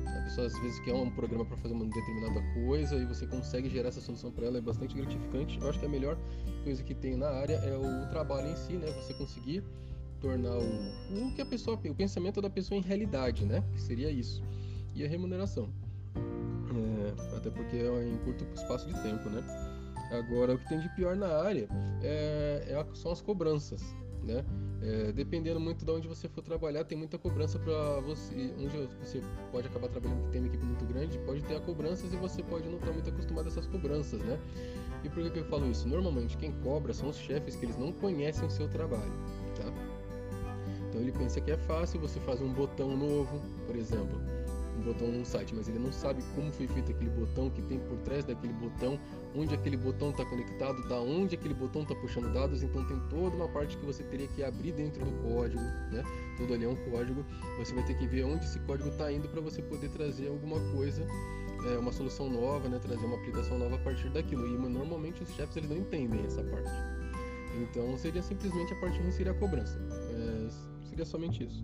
a 0.07 0.21
pessoa 0.23 0.47
às 0.47 0.57
vezes 0.59 0.79
quer 0.79 0.93
um 0.93 1.09
programa 1.09 1.43
para 1.43 1.57
fazer 1.57 1.73
uma 1.73 1.83
determinada 1.85 2.41
coisa 2.53 2.95
e 2.95 3.05
você 3.05 3.27
consegue 3.27 3.69
gerar 3.69 3.89
essa 3.89 3.99
solução 3.99 4.31
para 4.31 4.45
ela 4.45 4.57
é 4.57 4.61
bastante 4.61 4.95
gratificante. 4.95 5.59
Eu 5.59 5.69
acho 5.69 5.79
que 5.79 5.85
a 5.85 5.89
melhor 5.89 6.17
coisa 6.63 6.81
que 6.81 6.93
tem 6.95 7.17
na 7.17 7.27
área 7.27 7.55
é 7.55 7.75
o 7.75 8.09
trabalho 8.09 8.47
em 8.47 8.55
si, 8.55 8.73
né? 8.73 8.87
Você 8.93 9.13
conseguir 9.13 9.61
tornar 10.23 10.57
o, 10.57 11.27
o 11.27 11.33
que 11.35 11.41
a 11.41 11.45
pessoa, 11.45 11.77
o 11.77 11.93
pensamento 11.93 12.41
da 12.41 12.49
pessoa 12.49 12.79
em 12.79 12.81
realidade, 12.81 13.45
né? 13.45 13.61
Que 13.73 13.81
seria 13.81 14.09
isso. 14.09 14.41
E 14.95 15.03
a 15.03 15.07
remuneração. 15.07 15.69
É, 16.15 17.35
até 17.37 17.49
porque 17.49 17.75
é 17.75 18.07
em 18.07 18.17
curto 18.19 18.47
espaço 18.55 18.87
de 18.87 18.93
tempo, 19.03 19.29
né? 19.29 19.43
Agora, 20.11 20.55
o 20.55 20.57
que 20.57 20.69
tem 20.69 20.79
de 20.79 20.87
pior 20.95 21.15
na 21.15 21.27
área 21.27 21.67
é, 22.01 22.63
é 22.67 22.95
são 22.95 23.11
as 23.11 23.21
cobranças, 23.21 23.83
né? 24.23 24.45
É, 24.81 25.11
dependendo 25.11 25.59
muito 25.59 25.83
de 25.85 25.91
onde 25.91 26.07
você 26.07 26.27
for 26.29 26.41
trabalhar, 26.41 26.83
tem 26.85 26.97
muita 26.97 27.17
cobrança 27.17 27.59
para 27.59 27.99
você. 28.01 28.53
Onde 28.59 28.77
você 29.01 29.21
pode 29.51 29.67
acabar 29.67 29.89
trabalhando 29.89 30.23
que 30.25 30.31
tem 30.31 30.41
uma 30.41 30.47
equipe 30.47 30.65
muito 30.65 30.85
grande, 30.85 31.19
pode 31.19 31.41
ter 31.43 31.59
cobranças 31.61 32.13
e 32.13 32.17
você 32.17 32.41
pode 32.43 32.67
não 32.69 32.77
estar 32.77 32.91
muito 32.91 33.09
acostumado 33.09 33.45
a 33.45 33.49
essas 33.49 33.67
cobranças, 33.67 34.21
né? 34.21 34.39
E 35.03 35.09
por 35.09 35.21
que, 35.23 35.29
que 35.31 35.39
eu 35.39 35.45
falo 35.45 35.69
isso? 35.69 35.87
Normalmente 35.87 36.37
quem 36.37 36.51
cobra 36.61 36.93
são 36.93 37.09
os 37.09 37.17
chefes 37.17 37.55
que 37.55 37.65
eles 37.65 37.77
não 37.77 37.91
conhecem 37.91 38.45
o 38.45 38.49
seu 38.49 38.69
trabalho, 38.69 39.11
tá? 39.55 39.82
Ele 41.03 41.11
pensa 41.11 41.41
que 41.41 41.51
é 41.51 41.57
fácil, 41.57 41.99
você 41.99 42.19
faz 42.21 42.41
um 42.41 42.53
botão 42.53 42.95
novo, 42.95 43.41
por 43.67 43.75
exemplo 43.75 44.21
um 44.77 44.81
botão 44.81 45.07
num 45.07 45.23
site, 45.23 45.53
mas 45.55 45.67
ele 45.67 45.79
não 45.79 45.91
sabe 45.91 46.23
como 46.35 46.51
foi 46.51 46.67
feito 46.67 46.91
aquele 46.91 47.09
botão, 47.11 47.49
que 47.49 47.61
tem 47.63 47.79
por 47.79 47.97
trás 47.99 48.25
daquele 48.25 48.53
botão, 48.53 48.99
onde 49.35 49.53
aquele 49.53 49.77
botão 49.77 50.09
está 50.09 50.25
conectado, 50.25 50.87
da 50.87 50.99
onde 50.99 51.35
aquele 51.35 51.53
botão 51.53 51.83
está 51.83 51.95
puxando 51.95 52.33
dados, 52.33 52.63
então 52.63 52.85
tem 52.85 52.99
toda 53.09 53.35
uma 53.35 53.47
parte 53.47 53.77
que 53.77 53.85
você 53.85 54.03
teria 54.03 54.27
que 54.27 54.43
abrir 54.43 54.71
dentro 54.71 55.03
do 55.05 55.11
código, 55.21 55.61
né? 55.91 56.03
Todo 56.37 56.53
ali 56.53 56.65
é 56.65 56.69
um 56.69 56.75
código, 56.91 57.25
você 57.57 57.73
vai 57.73 57.85
ter 57.85 57.97
que 57.97 58.07
ver 58.07 58.23
onde 58.23 58.45
esse 58.45 58.59
código 58.61 58.89
está 58.89 59.11
indo 59.11 59.27
para 59.29 59.41
você 59.41 59.61
poder 59.61 59.89
trazer 59.89 60.27
alguma 60.27 60.59
coisa, 60.71 61.05
é, 61.65 61.77
uma 61.77 61.91
solução 61.91 62.29
nova, 62.29 62.67
né? 62.67 62.79
Trazer 62.79 63.05
uma 63.05 63.15
aplicação 63.15 63.57
nova 63.57 63.75
a 63.75 63.79
partir 63.79 64.09
daquilo. 64.09 64.47
E 64.47 64.57
normalmente 64.57 65.23
os 65.23 65.29
chefes 65.29 65.55
eles 65.55 65.69
não 65.69 65.77
entendem 65.77 66.25
essa 66.25 66.43
parte. 66.43 66.69
Então 67.61 67.95
seria 67.97 68.21
simplesmente 68.21 68.73
a 68.73 68.75
parte 68.77 68.99
ruim 68.99 69.11
seria 69.11 69.31
a 69.31 69.35
cobrança. 69.35 69.79
Seria 70.93 71.05
somente 71.07 71.43
isso. 71.43 71.63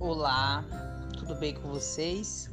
Olá, 0.00 0.64
tudo 1.16 1.36
bem 1.36 1.54
com 1.54 1.68
vocês? 1.68 2.50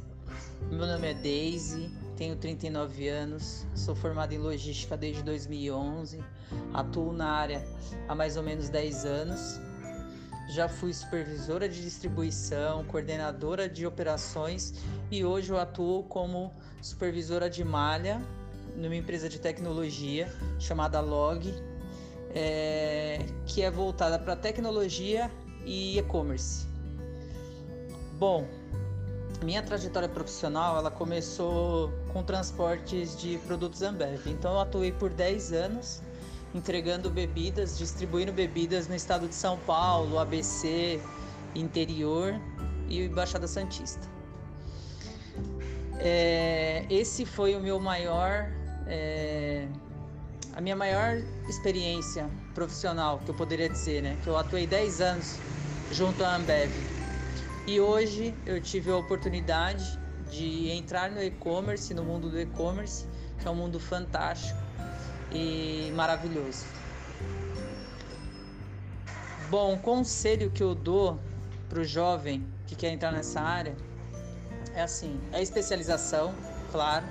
Meu 0.70 0.86
nome 0.86 1.10
é 1.10 1.14
Daisy, 1.14 1.90
tenho 2.16 2.36
39 2.36 3.08
anos, 3.08 3.66
sou 3.74 3.96
formado 3.96 4.32
em 4.32 4.38
logística 4.38 4.96
desde 4.96 5.24
2011, 5.24 6.22
atuo 6.72 7.12
na 7.12 7.32
área 7.32 7.66
há 8.06 8.14
mais 8.14 8.36
ou 8.36 8.44
menos 8.44 8.68
10 8.68 9.04
anos. 9.04 9.60
já 10.50 10.68
fui 10.68 10.94
supervisora 10.94 11.68
de 11.68 11.82
distribuição, 11.82 12.84
coordenadora 12.84 13.68
de 13.68 13.84
operações 13.84 14.74
e 15.10 15.24
hoje 15.24 15.50
eu 15.50 15.58
atuo 15.58 16.04
como 16.04 16.54
supervisora 16.80 17.50
de 17.50 17.64
malha 17.64 18.22
numa 18.76 18.94
empresa 18.94 19.28
de 19.28 19.40
tecnologia 19.40 20.32
chamada 20.60 21.00
Log, 21.00 21.52
é, 22.34 23.24
que 23.46 23.62
é 23.62 23.70
voltada 23.70 24.18
para 24.18 24.36
tecnologia 24.36 25.30
e 25.64 25.98
e-commerce. 25.98 26.66
Bom, 28.18 28.46
minha 29.42 29.62
trajetória 29.62 30.08
profissional 30.08 30.76
ela 30.76 30.90
começou 30.90 31.90
com 32.12 32.22
transportes 32.22 33.16
de 33.16 33.38
produtos 33.38 33.82
Ambev. 33.82 34.26
Então 34.26 34.52
eu 34.52 34.60
atuei 34.60 34.92
por 34.92 35.10
10 35.10 35.52
anos 35.52 36.02
entregando 36.54 37.10
bebidas, 37.10 37.78
distribuindo 37.78 38.32
bebidas 38.32 38.88
no 38.88 38.94
estado 38.94 39.28
de 39.28 39.34
São 39.34 39.56
Paulo, 39.58 40.18
ABC, 40.18 41.00
interior 41.54 42.34
e 42.88 43.08
Baixada 43.08 43.46
Santista. 43.46 44.08
É, 45.98 46.86
esse 46.90 47.24
foi 47.24 47.54
o 47.54 47.60
meu 47.60 47.78
maior, 47.78 48.50
é, 48.86 49.68
a 50.60 50.62
minha 50.62 50.76
maior 50.76 51.16
experiência 51.48 52.28
profissional, 52.54 53.18
que 53.20 53.30
eu 53.30 53.34
poderia 53.34 53.66
dizer, 53.66 54.02
né? 54.02 54.18
Que 54.22 54.28
eu 54.28 54.36
atuei 54.36 54.66
10 54.66 55.00
anos 55.00 55.40
junto 55.90 56.22
à 56.22 56.36
Ambev. 56.36 56.70
E 57.66 57.80
hoje 57.80 58.34
eu 58.44 58.60
tive 58.60 58.90
a 58.90 58.96
oportunidade 58.98 59.98
de 60.30 60.68
entrar 60.70 61.10
no 61.10 61.22
e-commerce, 61.22 61.94
no 61.94 62.04
mundo 62.04 62.28
do 62.28 62.38
e-commerce, 62.38 63.06
que 63.38 63.48
é 63.48 63.50
um 63.50 63.54
mundo 63.54 63.80
fantástico 63.80 64.60
e 65.32 65.90
maravilhoso. 65.94 66.66
Bom, 69.48 69.72
o 69.76 69.78
conselho 69.78 70.50
que 70.50 70.62
eu 70.62 70.74
dou 70.74 71.18
para 71.70 71.80
o 71.80 71.84
jovem 71.84 72.46
que 72.66 72.76
quer 72.76 72.90
entrar 72.90 73.12
nessa 73.12 73.40
área 73.40 73.74
é 74.74 74.82
assim: 74.82 75.18
é 75.32 75.40
especialização, 75.40 76.34
claro. 76.70 77.06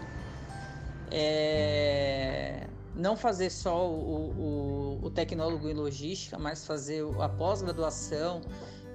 É 1.12 2.68
não 2.99 3.15
fazer 3.15 3.49
só 3.49 3.89
o, 3.89 4.99
o, 5.01 5.05
o 5.05 5.09
tecnólogo 5.09 5.69
em 5.69 5.73
logística, 5.73 6.38
mas 6.38 6.65
fazer 6.65 7.03
a 7.19 7.29
pós-graduação, 7.29 8.41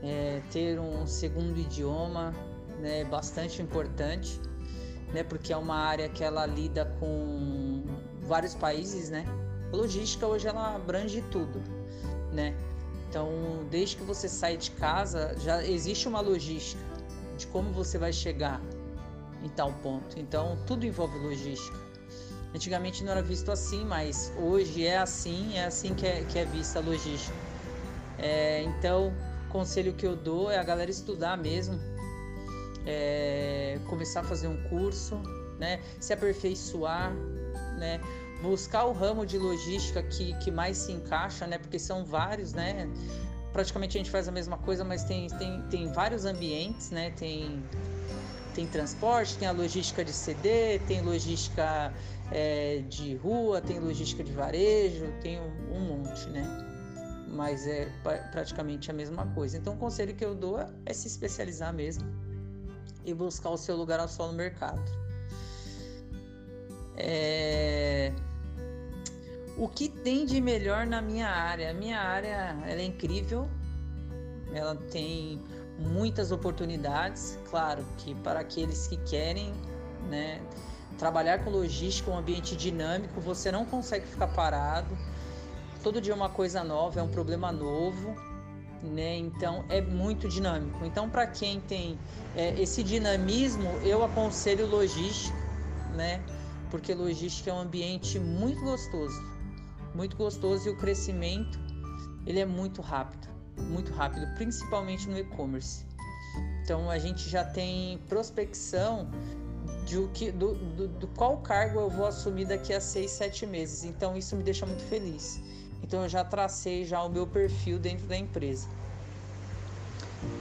é, 0.02 0.42
ter 0.50 0.78
um 0.78 1.06
segundo 1.06 1.58
idioma, 1.58 2.34
né, 2.80 3.04
bastante 3.04 3.62
importante, 3.62 4.38
né, 5.12 5.22
porque 5.24 5.52
é 5.52 5.56
uma 5.56 5.76
área 5.76 6.08
que 6.08 6.22
ela 6.22 6.44
lida 6.44 6.84
com 7.00 7.82
vários 8.22 8.54
países, 8.54 9.10
né? 9.10 9.24
A 9.72 9.76
logística 9.76 10.26
hoje 10.26 10.46
ela 10.46 10.74
abrange 10.74 11.22
tudo, 11.30 11.62
né? 12.32 12.54
Então, 13.08 13.30
desde 13.70 13.96
que 13.96 14.02
você 14.02 14.28
sai 14.28 14.56
de 14.56 14.70
casa, 14.72 15.34
já 15.38 15.64
existe 15.64 16.08
uma 16.08 16.20
logística 16.20 16.82
de 17.36 17.46
como 17.46 17.72
você 17.72 17.96
vai 17.96 18.12
chegar 18.12 18.60
em 19.42 19.48
tal 19.48 19.72
ponto. 19.82 20.18
Então, 20.18 20.58
tudo 20.66 20.84
envolve 20.84 21.16
logística. 21.18 21.78
Antigamente 22.54 23.02
não 23.02 23.10
era 23.10 23.22
visto 23.22 23.50
assim, 23.50 23.84
mas 23.84 24.32
hoje 24.36 24.86
é 24.86 24.98
assim, 24.98 25.56
é 25.58 25.64
assim 25.64 25.92
que 25.92 26.06
é, 26.06 26.22
que 26.24 26.38
é 26.38 26.44
vista 26.44 26.78
a 26.78 26.82
logística. 26.82 27.36
É, 28.16 28.62
então, 28.62 29.12
o 29.48 29.52
conselho 29.52 29.92
que 29.92 30.06
eu 30.06 30.14
dou 30.14 30.50
é 30.50 30.56
a 30.56 30.62
galera 30.62 30.90
estudar 30.90 31.36
mesmo, 31.36 31.80
é, 32.86 33.80
começar 33.88 34.20
a 34.20 34.24
fazer 34.24 34.46
um 34.46 34.56
curso, 34.68 35.20
né, 35.58 35.80
se 35.98 36.12
aperfeiçoar, 36.12 37.12
né, 37.76 38.00
buscar 38.40 38.84
o 38.84 38.92
ramo 38.92 39.26
de 39.26 39.36
logística 39.36 40.00
que, 40.04 40.32
que 40.38 40.50
mais 40.50 40.76
se 40.78 40.92
encaixa, 40.92 41.48
né, 41.48 41.58
porque 41.58 41.78
são 41.78 42.04
vários, 42.04 42.52
né, 42.52 42.88
praticamente 43.52 43.96
a 43.96 43.98
gente 43.98 44.10
faz 44.10 44.28
a 44.28 44.32
mesma 44.32 44.58
coisa, 44.58 44.84
mas 44.84 45.02
tem, 45.02 45.26
tem, 45.26 45.62
tem 45.70 45.92
vários 45.92 46.24
ambientes, 46.24 46.90
né, 46.90 47.10
tem, 47.10 47.64
tem 48.54 48.66
transporte, 48.66 49.36
tem 49.36 49.48
a 49.48 49.52
logística 49.52 50.04
de 50.04 50.12
CD, 50.12 50.78
tem 50.86 51.02
logística 51.02 51.92
é, 52.30 52.82
de 52.88 53.16
rua, 53.16 53.60
tem 53.60 53.78
logística 53.78 54.22
de 54.22 54.32
varejo, 54.32 55.12
tem 55.20 55.40
um, 55.40 55.76
um 55.76 55.80
monte, 55.80 56.28
né? 56.30 56.44
Mas 57.28 57.66
é 57.66 57.88
praticamente 58.30 58.90
a 58.90 58.94
mesma 58.94 59.26
coisa. 59.34 59.56
Então, 59.58 59.74
o 59.74 59.76
conselho 59.76 60.14
que 60.14 60.24
eu 60.24 60.34
dou 60.34 60.58
é 60.86 60.92
se 60.92 61.08
especializar 61.08 61.72
mesmo 61.72 62.06
e 63.04 63.12
buscar 63.12 63.50
o 63.50 63.56
seu 63.56 63.76
lugar 63.76 63.98
ao 63.98 64.08
sol 64.08 64.28
no 64.28 64.34
mercado. 64.34 64.82
É... 66.96 68.12
O 69.56 69.68
que 69.68 69.88
tem 69.88 70.24
de 70.24 70.40
melhor 70.40 70.86
na 70.86 71.02
minha 71.02 71.28
área? 71.28 71.70
A 71.70 71.74
minha 71.74 72.00
área 72.00 72.56
ela 72.66 72.80
é 72.80 72.84
incrível, 72.84 73.48
ela 74.52 74.74
tem 74.74 75.40
muitas 75.78 76.30
oportunidades, 76.32 77.38
claro 77.50 77.84
que 77.98 78.14
para 78.16 78.40
aqueles 78.40 78.86
que 78.86 78.96
querem, 78.98 79.52
né, 80.08 80.40
trabalhar 80.98 81.44
com 81.44 81.50
logística, 81.50 82.10
um 82.10 82.18
ambiente 82.18 82.56
dinâmico, 82.56 83.20
você 83.20 83.50
não 83.50 83.64
consegue 83.64 84.06
ficar 84.06 84.28
parado. 84.28 84.96
Todo 85.82 86.00
dia 86.00 86.12
é 86.12 86.16
uma 86.16 86.30
coisa 86.30 86.62
nova, 86.62 87.00
é 87.00 87.02
um 87.02 87.08
problema 87.08 87.50
novo, 87.50 88.14
né? 88.82 89.16
Então 89.16 89.64
é 89.68 89.80
muito 89.80 90.28
dinâmico. 90.28 90.84
Então 90.84 91.10
para 91.10 91.26
quem 91.26 91.60
tem 91.60 91.98
é, 92.36 92.58
esse 92.60 92.82
dinamismo, 92.82 93.68
eu 93.82 94.04
aconselho 94.04 94.66
logística, 94.66 95.36
né? 95.94 96.22
porque 96.74 96.92
logística 96.92 97.50
é 97.50 97.54
um 97.54 97.60
ambiente 97.60 98.18
muito 98.18 98.60
gostoso, 98.62 99.22
muito 99.94 100.16
gostoso 100.16 100.68
e 100.68 100.72
o 100.72 100.76
crescimento 100.76 101.56
ele 102.26 102.40
é 102.40 102.44
muito 102.44 102.82
rápido, 102.82 103.28
muito 103.56 103.92
rápido, 103.92 104.26
principalmente 104.34 105.08
no 105.08 105.18
e-commerce. 105.18 105.84
Então 106.62 106.90
a 106.90 106.98
gente 106.98 107.28
já 107.28 107.44
tem 107.44 107.98
prospecção 108.08 109.08
de 109.84 109.98
o 109.98 110.08
que, 110.08 110.32
do, 110.32 110.54
do, 110.54 110.88
do, 110.88 111.06
qual 111.08 111.36
cargo 111.38 111.78
eu 111.78 111.90
vou 111.90 112.06
assumir 112.06 112.46
daqui 112.46 112.72
a 112.72 112.80
seis, 112.80 113.10
sete 113.10 113.46
meses. 113.46 113.84
Então 113.84 114.16
isso 114.16 114.34
me 114.34 114.42
deixa 114.42 114.64
muito 114.64 114.82
feliz. 114.84 115.40
Então 115.82 116.02
eu 116.02 116.08
já 116.08 116.24
tracei 116.24 116.84
já 116.84 117.02
o 117.02 117.08
meu 117.08 117.26
perfil 117.26 117.78
dentro 117.78 118.06
da 118.06 118.16
empresa. 118.16 118.68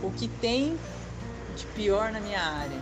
O 0.02 0.12
que 0.12 0.28
tem 0.28 0.78
de 1.58 1.66
pior 1.68 2.12
na 2.12 2.22
minha 2.22 2.42
área? 2.42 2.80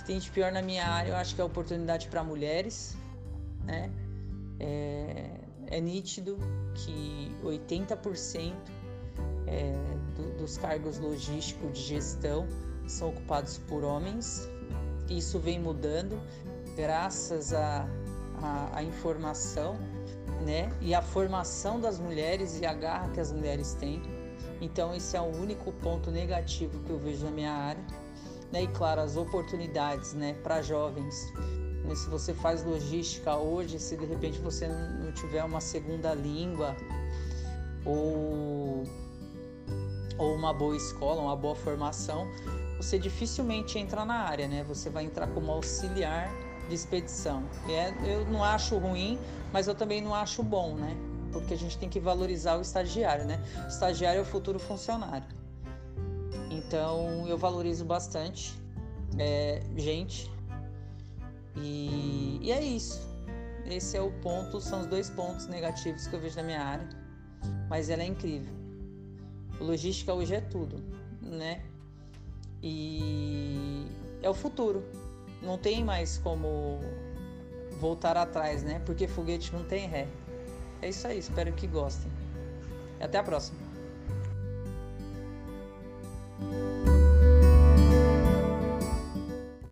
que 0.00 0.06
tem 0.06 0.18
de 0.18 0.30
pior 0.30 0.50
na 0.50 0.62
minha 0.62 0.86
área, 0.86 1.10
eu 1.10 1.16
acho 1.16 1.34
que 1.34 1.40
é 1.40 1.44
a 1.44 1.46
oportunidade 1.46 2.08
para 2.08 2.24
mulheres, 2.24 2.96
né? 3.64 3.90
É, 4.58 5.39
é, 5.70 5.80
nítido 5.80 6.36
que 6.74 7.32
80% 7.42 8.52
é, 9.46 9.72
do, 10.16 10.38
dos 10.38 10.58
cargos 10.58 10.98
logísticos 10.98 11.78
de 11.78 11.82
gestão 11.82 12.46
são 12.86 13.10
ocupados 13.10 13.58
por 13.58 13.84
homens. 13.84 14.48
Isso 15.08 15.38
vem 15.38 15.58
mudando 15.58 16.20
graças 16.76 17.52
à 17.52 17.88
a, 18.36 18.46
a, 18.46 18.78
a, 18.78 18.82
informação 18.82 19.76
né? 20.44 20.70
e 20.80 20.94
a 20.94 21.02
formação 21.02 21.80
das 21.80 21.98
mulheres 21.98 22.60
e 22.60 22.66
a 22.66 22.72
garra 22.72 23.08
que 23.10 23.20
as 23.20 23.32
mulheres 23.32 23.74
têm. 23.74 24.02
Então, 24.60 24.94
esse 24.94 25.16
é 25.16 25.20
o 25.20 25.34
único 25.36 25.72
ponto 25.72 26.10
negativo 26.10 26.78
que 26.84 26.90
eu 26.90 26.98
vejo 26.98 27.24
na 27.24 27.30
minha 27.30 27.52
área 27.52 27.84
né? 28.52 28.64
E 28.64 28.68
claro, 28.68 29.00
as 29.00 29.16
oportunidades, 29.16 30.14
né, 30.14 30.34
para 30.42 30.62
jovens. 30.62 31.32
Né? 31.84 31.94
Se 31.94 32.08
você 32.08 32.32
faz 32.34 32.64
logística 32.64 33.36
hoje, 33.36 33.78
se 33.78 33.96
de 33.96 34.04
repente 34.04 34.38
você 34.38 34.68
não 34.68 35.12
tiver 35.12 35.44
uma 35.44 35.60
segunda 35.60 36.14
língua 36.14 36.76
ou 37.84 38.84
ou 40.18 40.34
uma 40.34 40.52
boa 40.52 40.76
escola, 40.76 41.22
uma 41.22 41.36
boa 41.36 41.54
formação, 41.54 42.28
você 42.76 42.98
dificilmente 42.98 43.78
entra 43.78 44.04
na 44.04 44.16
área, 44.16 44.46
né? 44.46 44.62
Você 44.64 44.90
vai 44.90 45.04
entrar 45.04 45.26
como 45.28 45.50
auxiliar 45.50 46.30
de 46.68 46.74
expedição. 46.74 47.42
É, 47.66 47.88
eu 48.04 48.26
não 48.26 48.44
acho 48.44 48.76
ruim, 48.76 49.18
mas 49.50 49.66
eu 49.66 49.74
também 49.74 50.02
não 50.02 50.14
acho 50.14 50.42
bom, 50.42 50.74
né? 50.74 50.94
Porque 51.32 51.54
a 51.54 51.56
gente 51.56 51.78
tem 51.78 51.88
que 51.88 51.98
valorizar 51.98 52.58
o 52.58 52.60
estagiário, 52.60 53.24
né? 53.24 53.42
O 53.64 53.68
estagiário 53.68 54.18
é 54.18 54.22
o 54.22 54.24
futuro 54.26 54.58
funcionário. 54.58 55.26
Então 56.50 57.26
eu 57.26 57.38
valorizo 57.38 57.84
bastante 57.84 58.54
é, 59.18 59.62
gente. 59.76 60.30
E, 61.56 62.38
e 62.42 62.52
é 62.52 62.62
isso. 62.62 63.00
Esse 63.66 63.96
é 63.96 64.00
o 64.00 64.10
ponto, 64.20 64.60
são 64.60 64.80
os 64.80 64.86
dois 64.86 65.10
pontos 65.10 65.46
negativos 65.46 66.06
que 66.06 66.14
eu 66.14 66.20
vejo 66.20 66.36
na 66.36 66.42
minha 66.42 66.62
área. 66.62 66.88
Mas 67.68 67.88
ela 67.88 68.02
é 68.02 68.06
incrível. 68.06 68.52
logística 69.60 70.12
hoje 70.12 70.34
é 70.34 70.40
tudo, 70.40 70.82
né? 71.22 71.62
E 72.62 73.86
é 74.22 74.28
o 74.28 74.34
futuro. 74.34 74.82
Não 75.42 75.56
tem 75.56 75.84
mais 75.84 76.18
como 76.18 76.80
voltar 77.80 78.16
atrás, 78.16 78.62
né? 78.62 78.80
Porque 78.84 79.06
foguete 79.06 79.52
não 79.52 79.64
tem 79.64 79.86
ré. 79.86 80.06
É 80.82 80.88
isso 80.88 81.06
aí, 81.06 81.18
espero 81.18 81.52
que 81.52 81.66
gostem. 81.66 82.10
Até 83.00 83.18
a 83.18 83.22
próxima. 83.22 83.58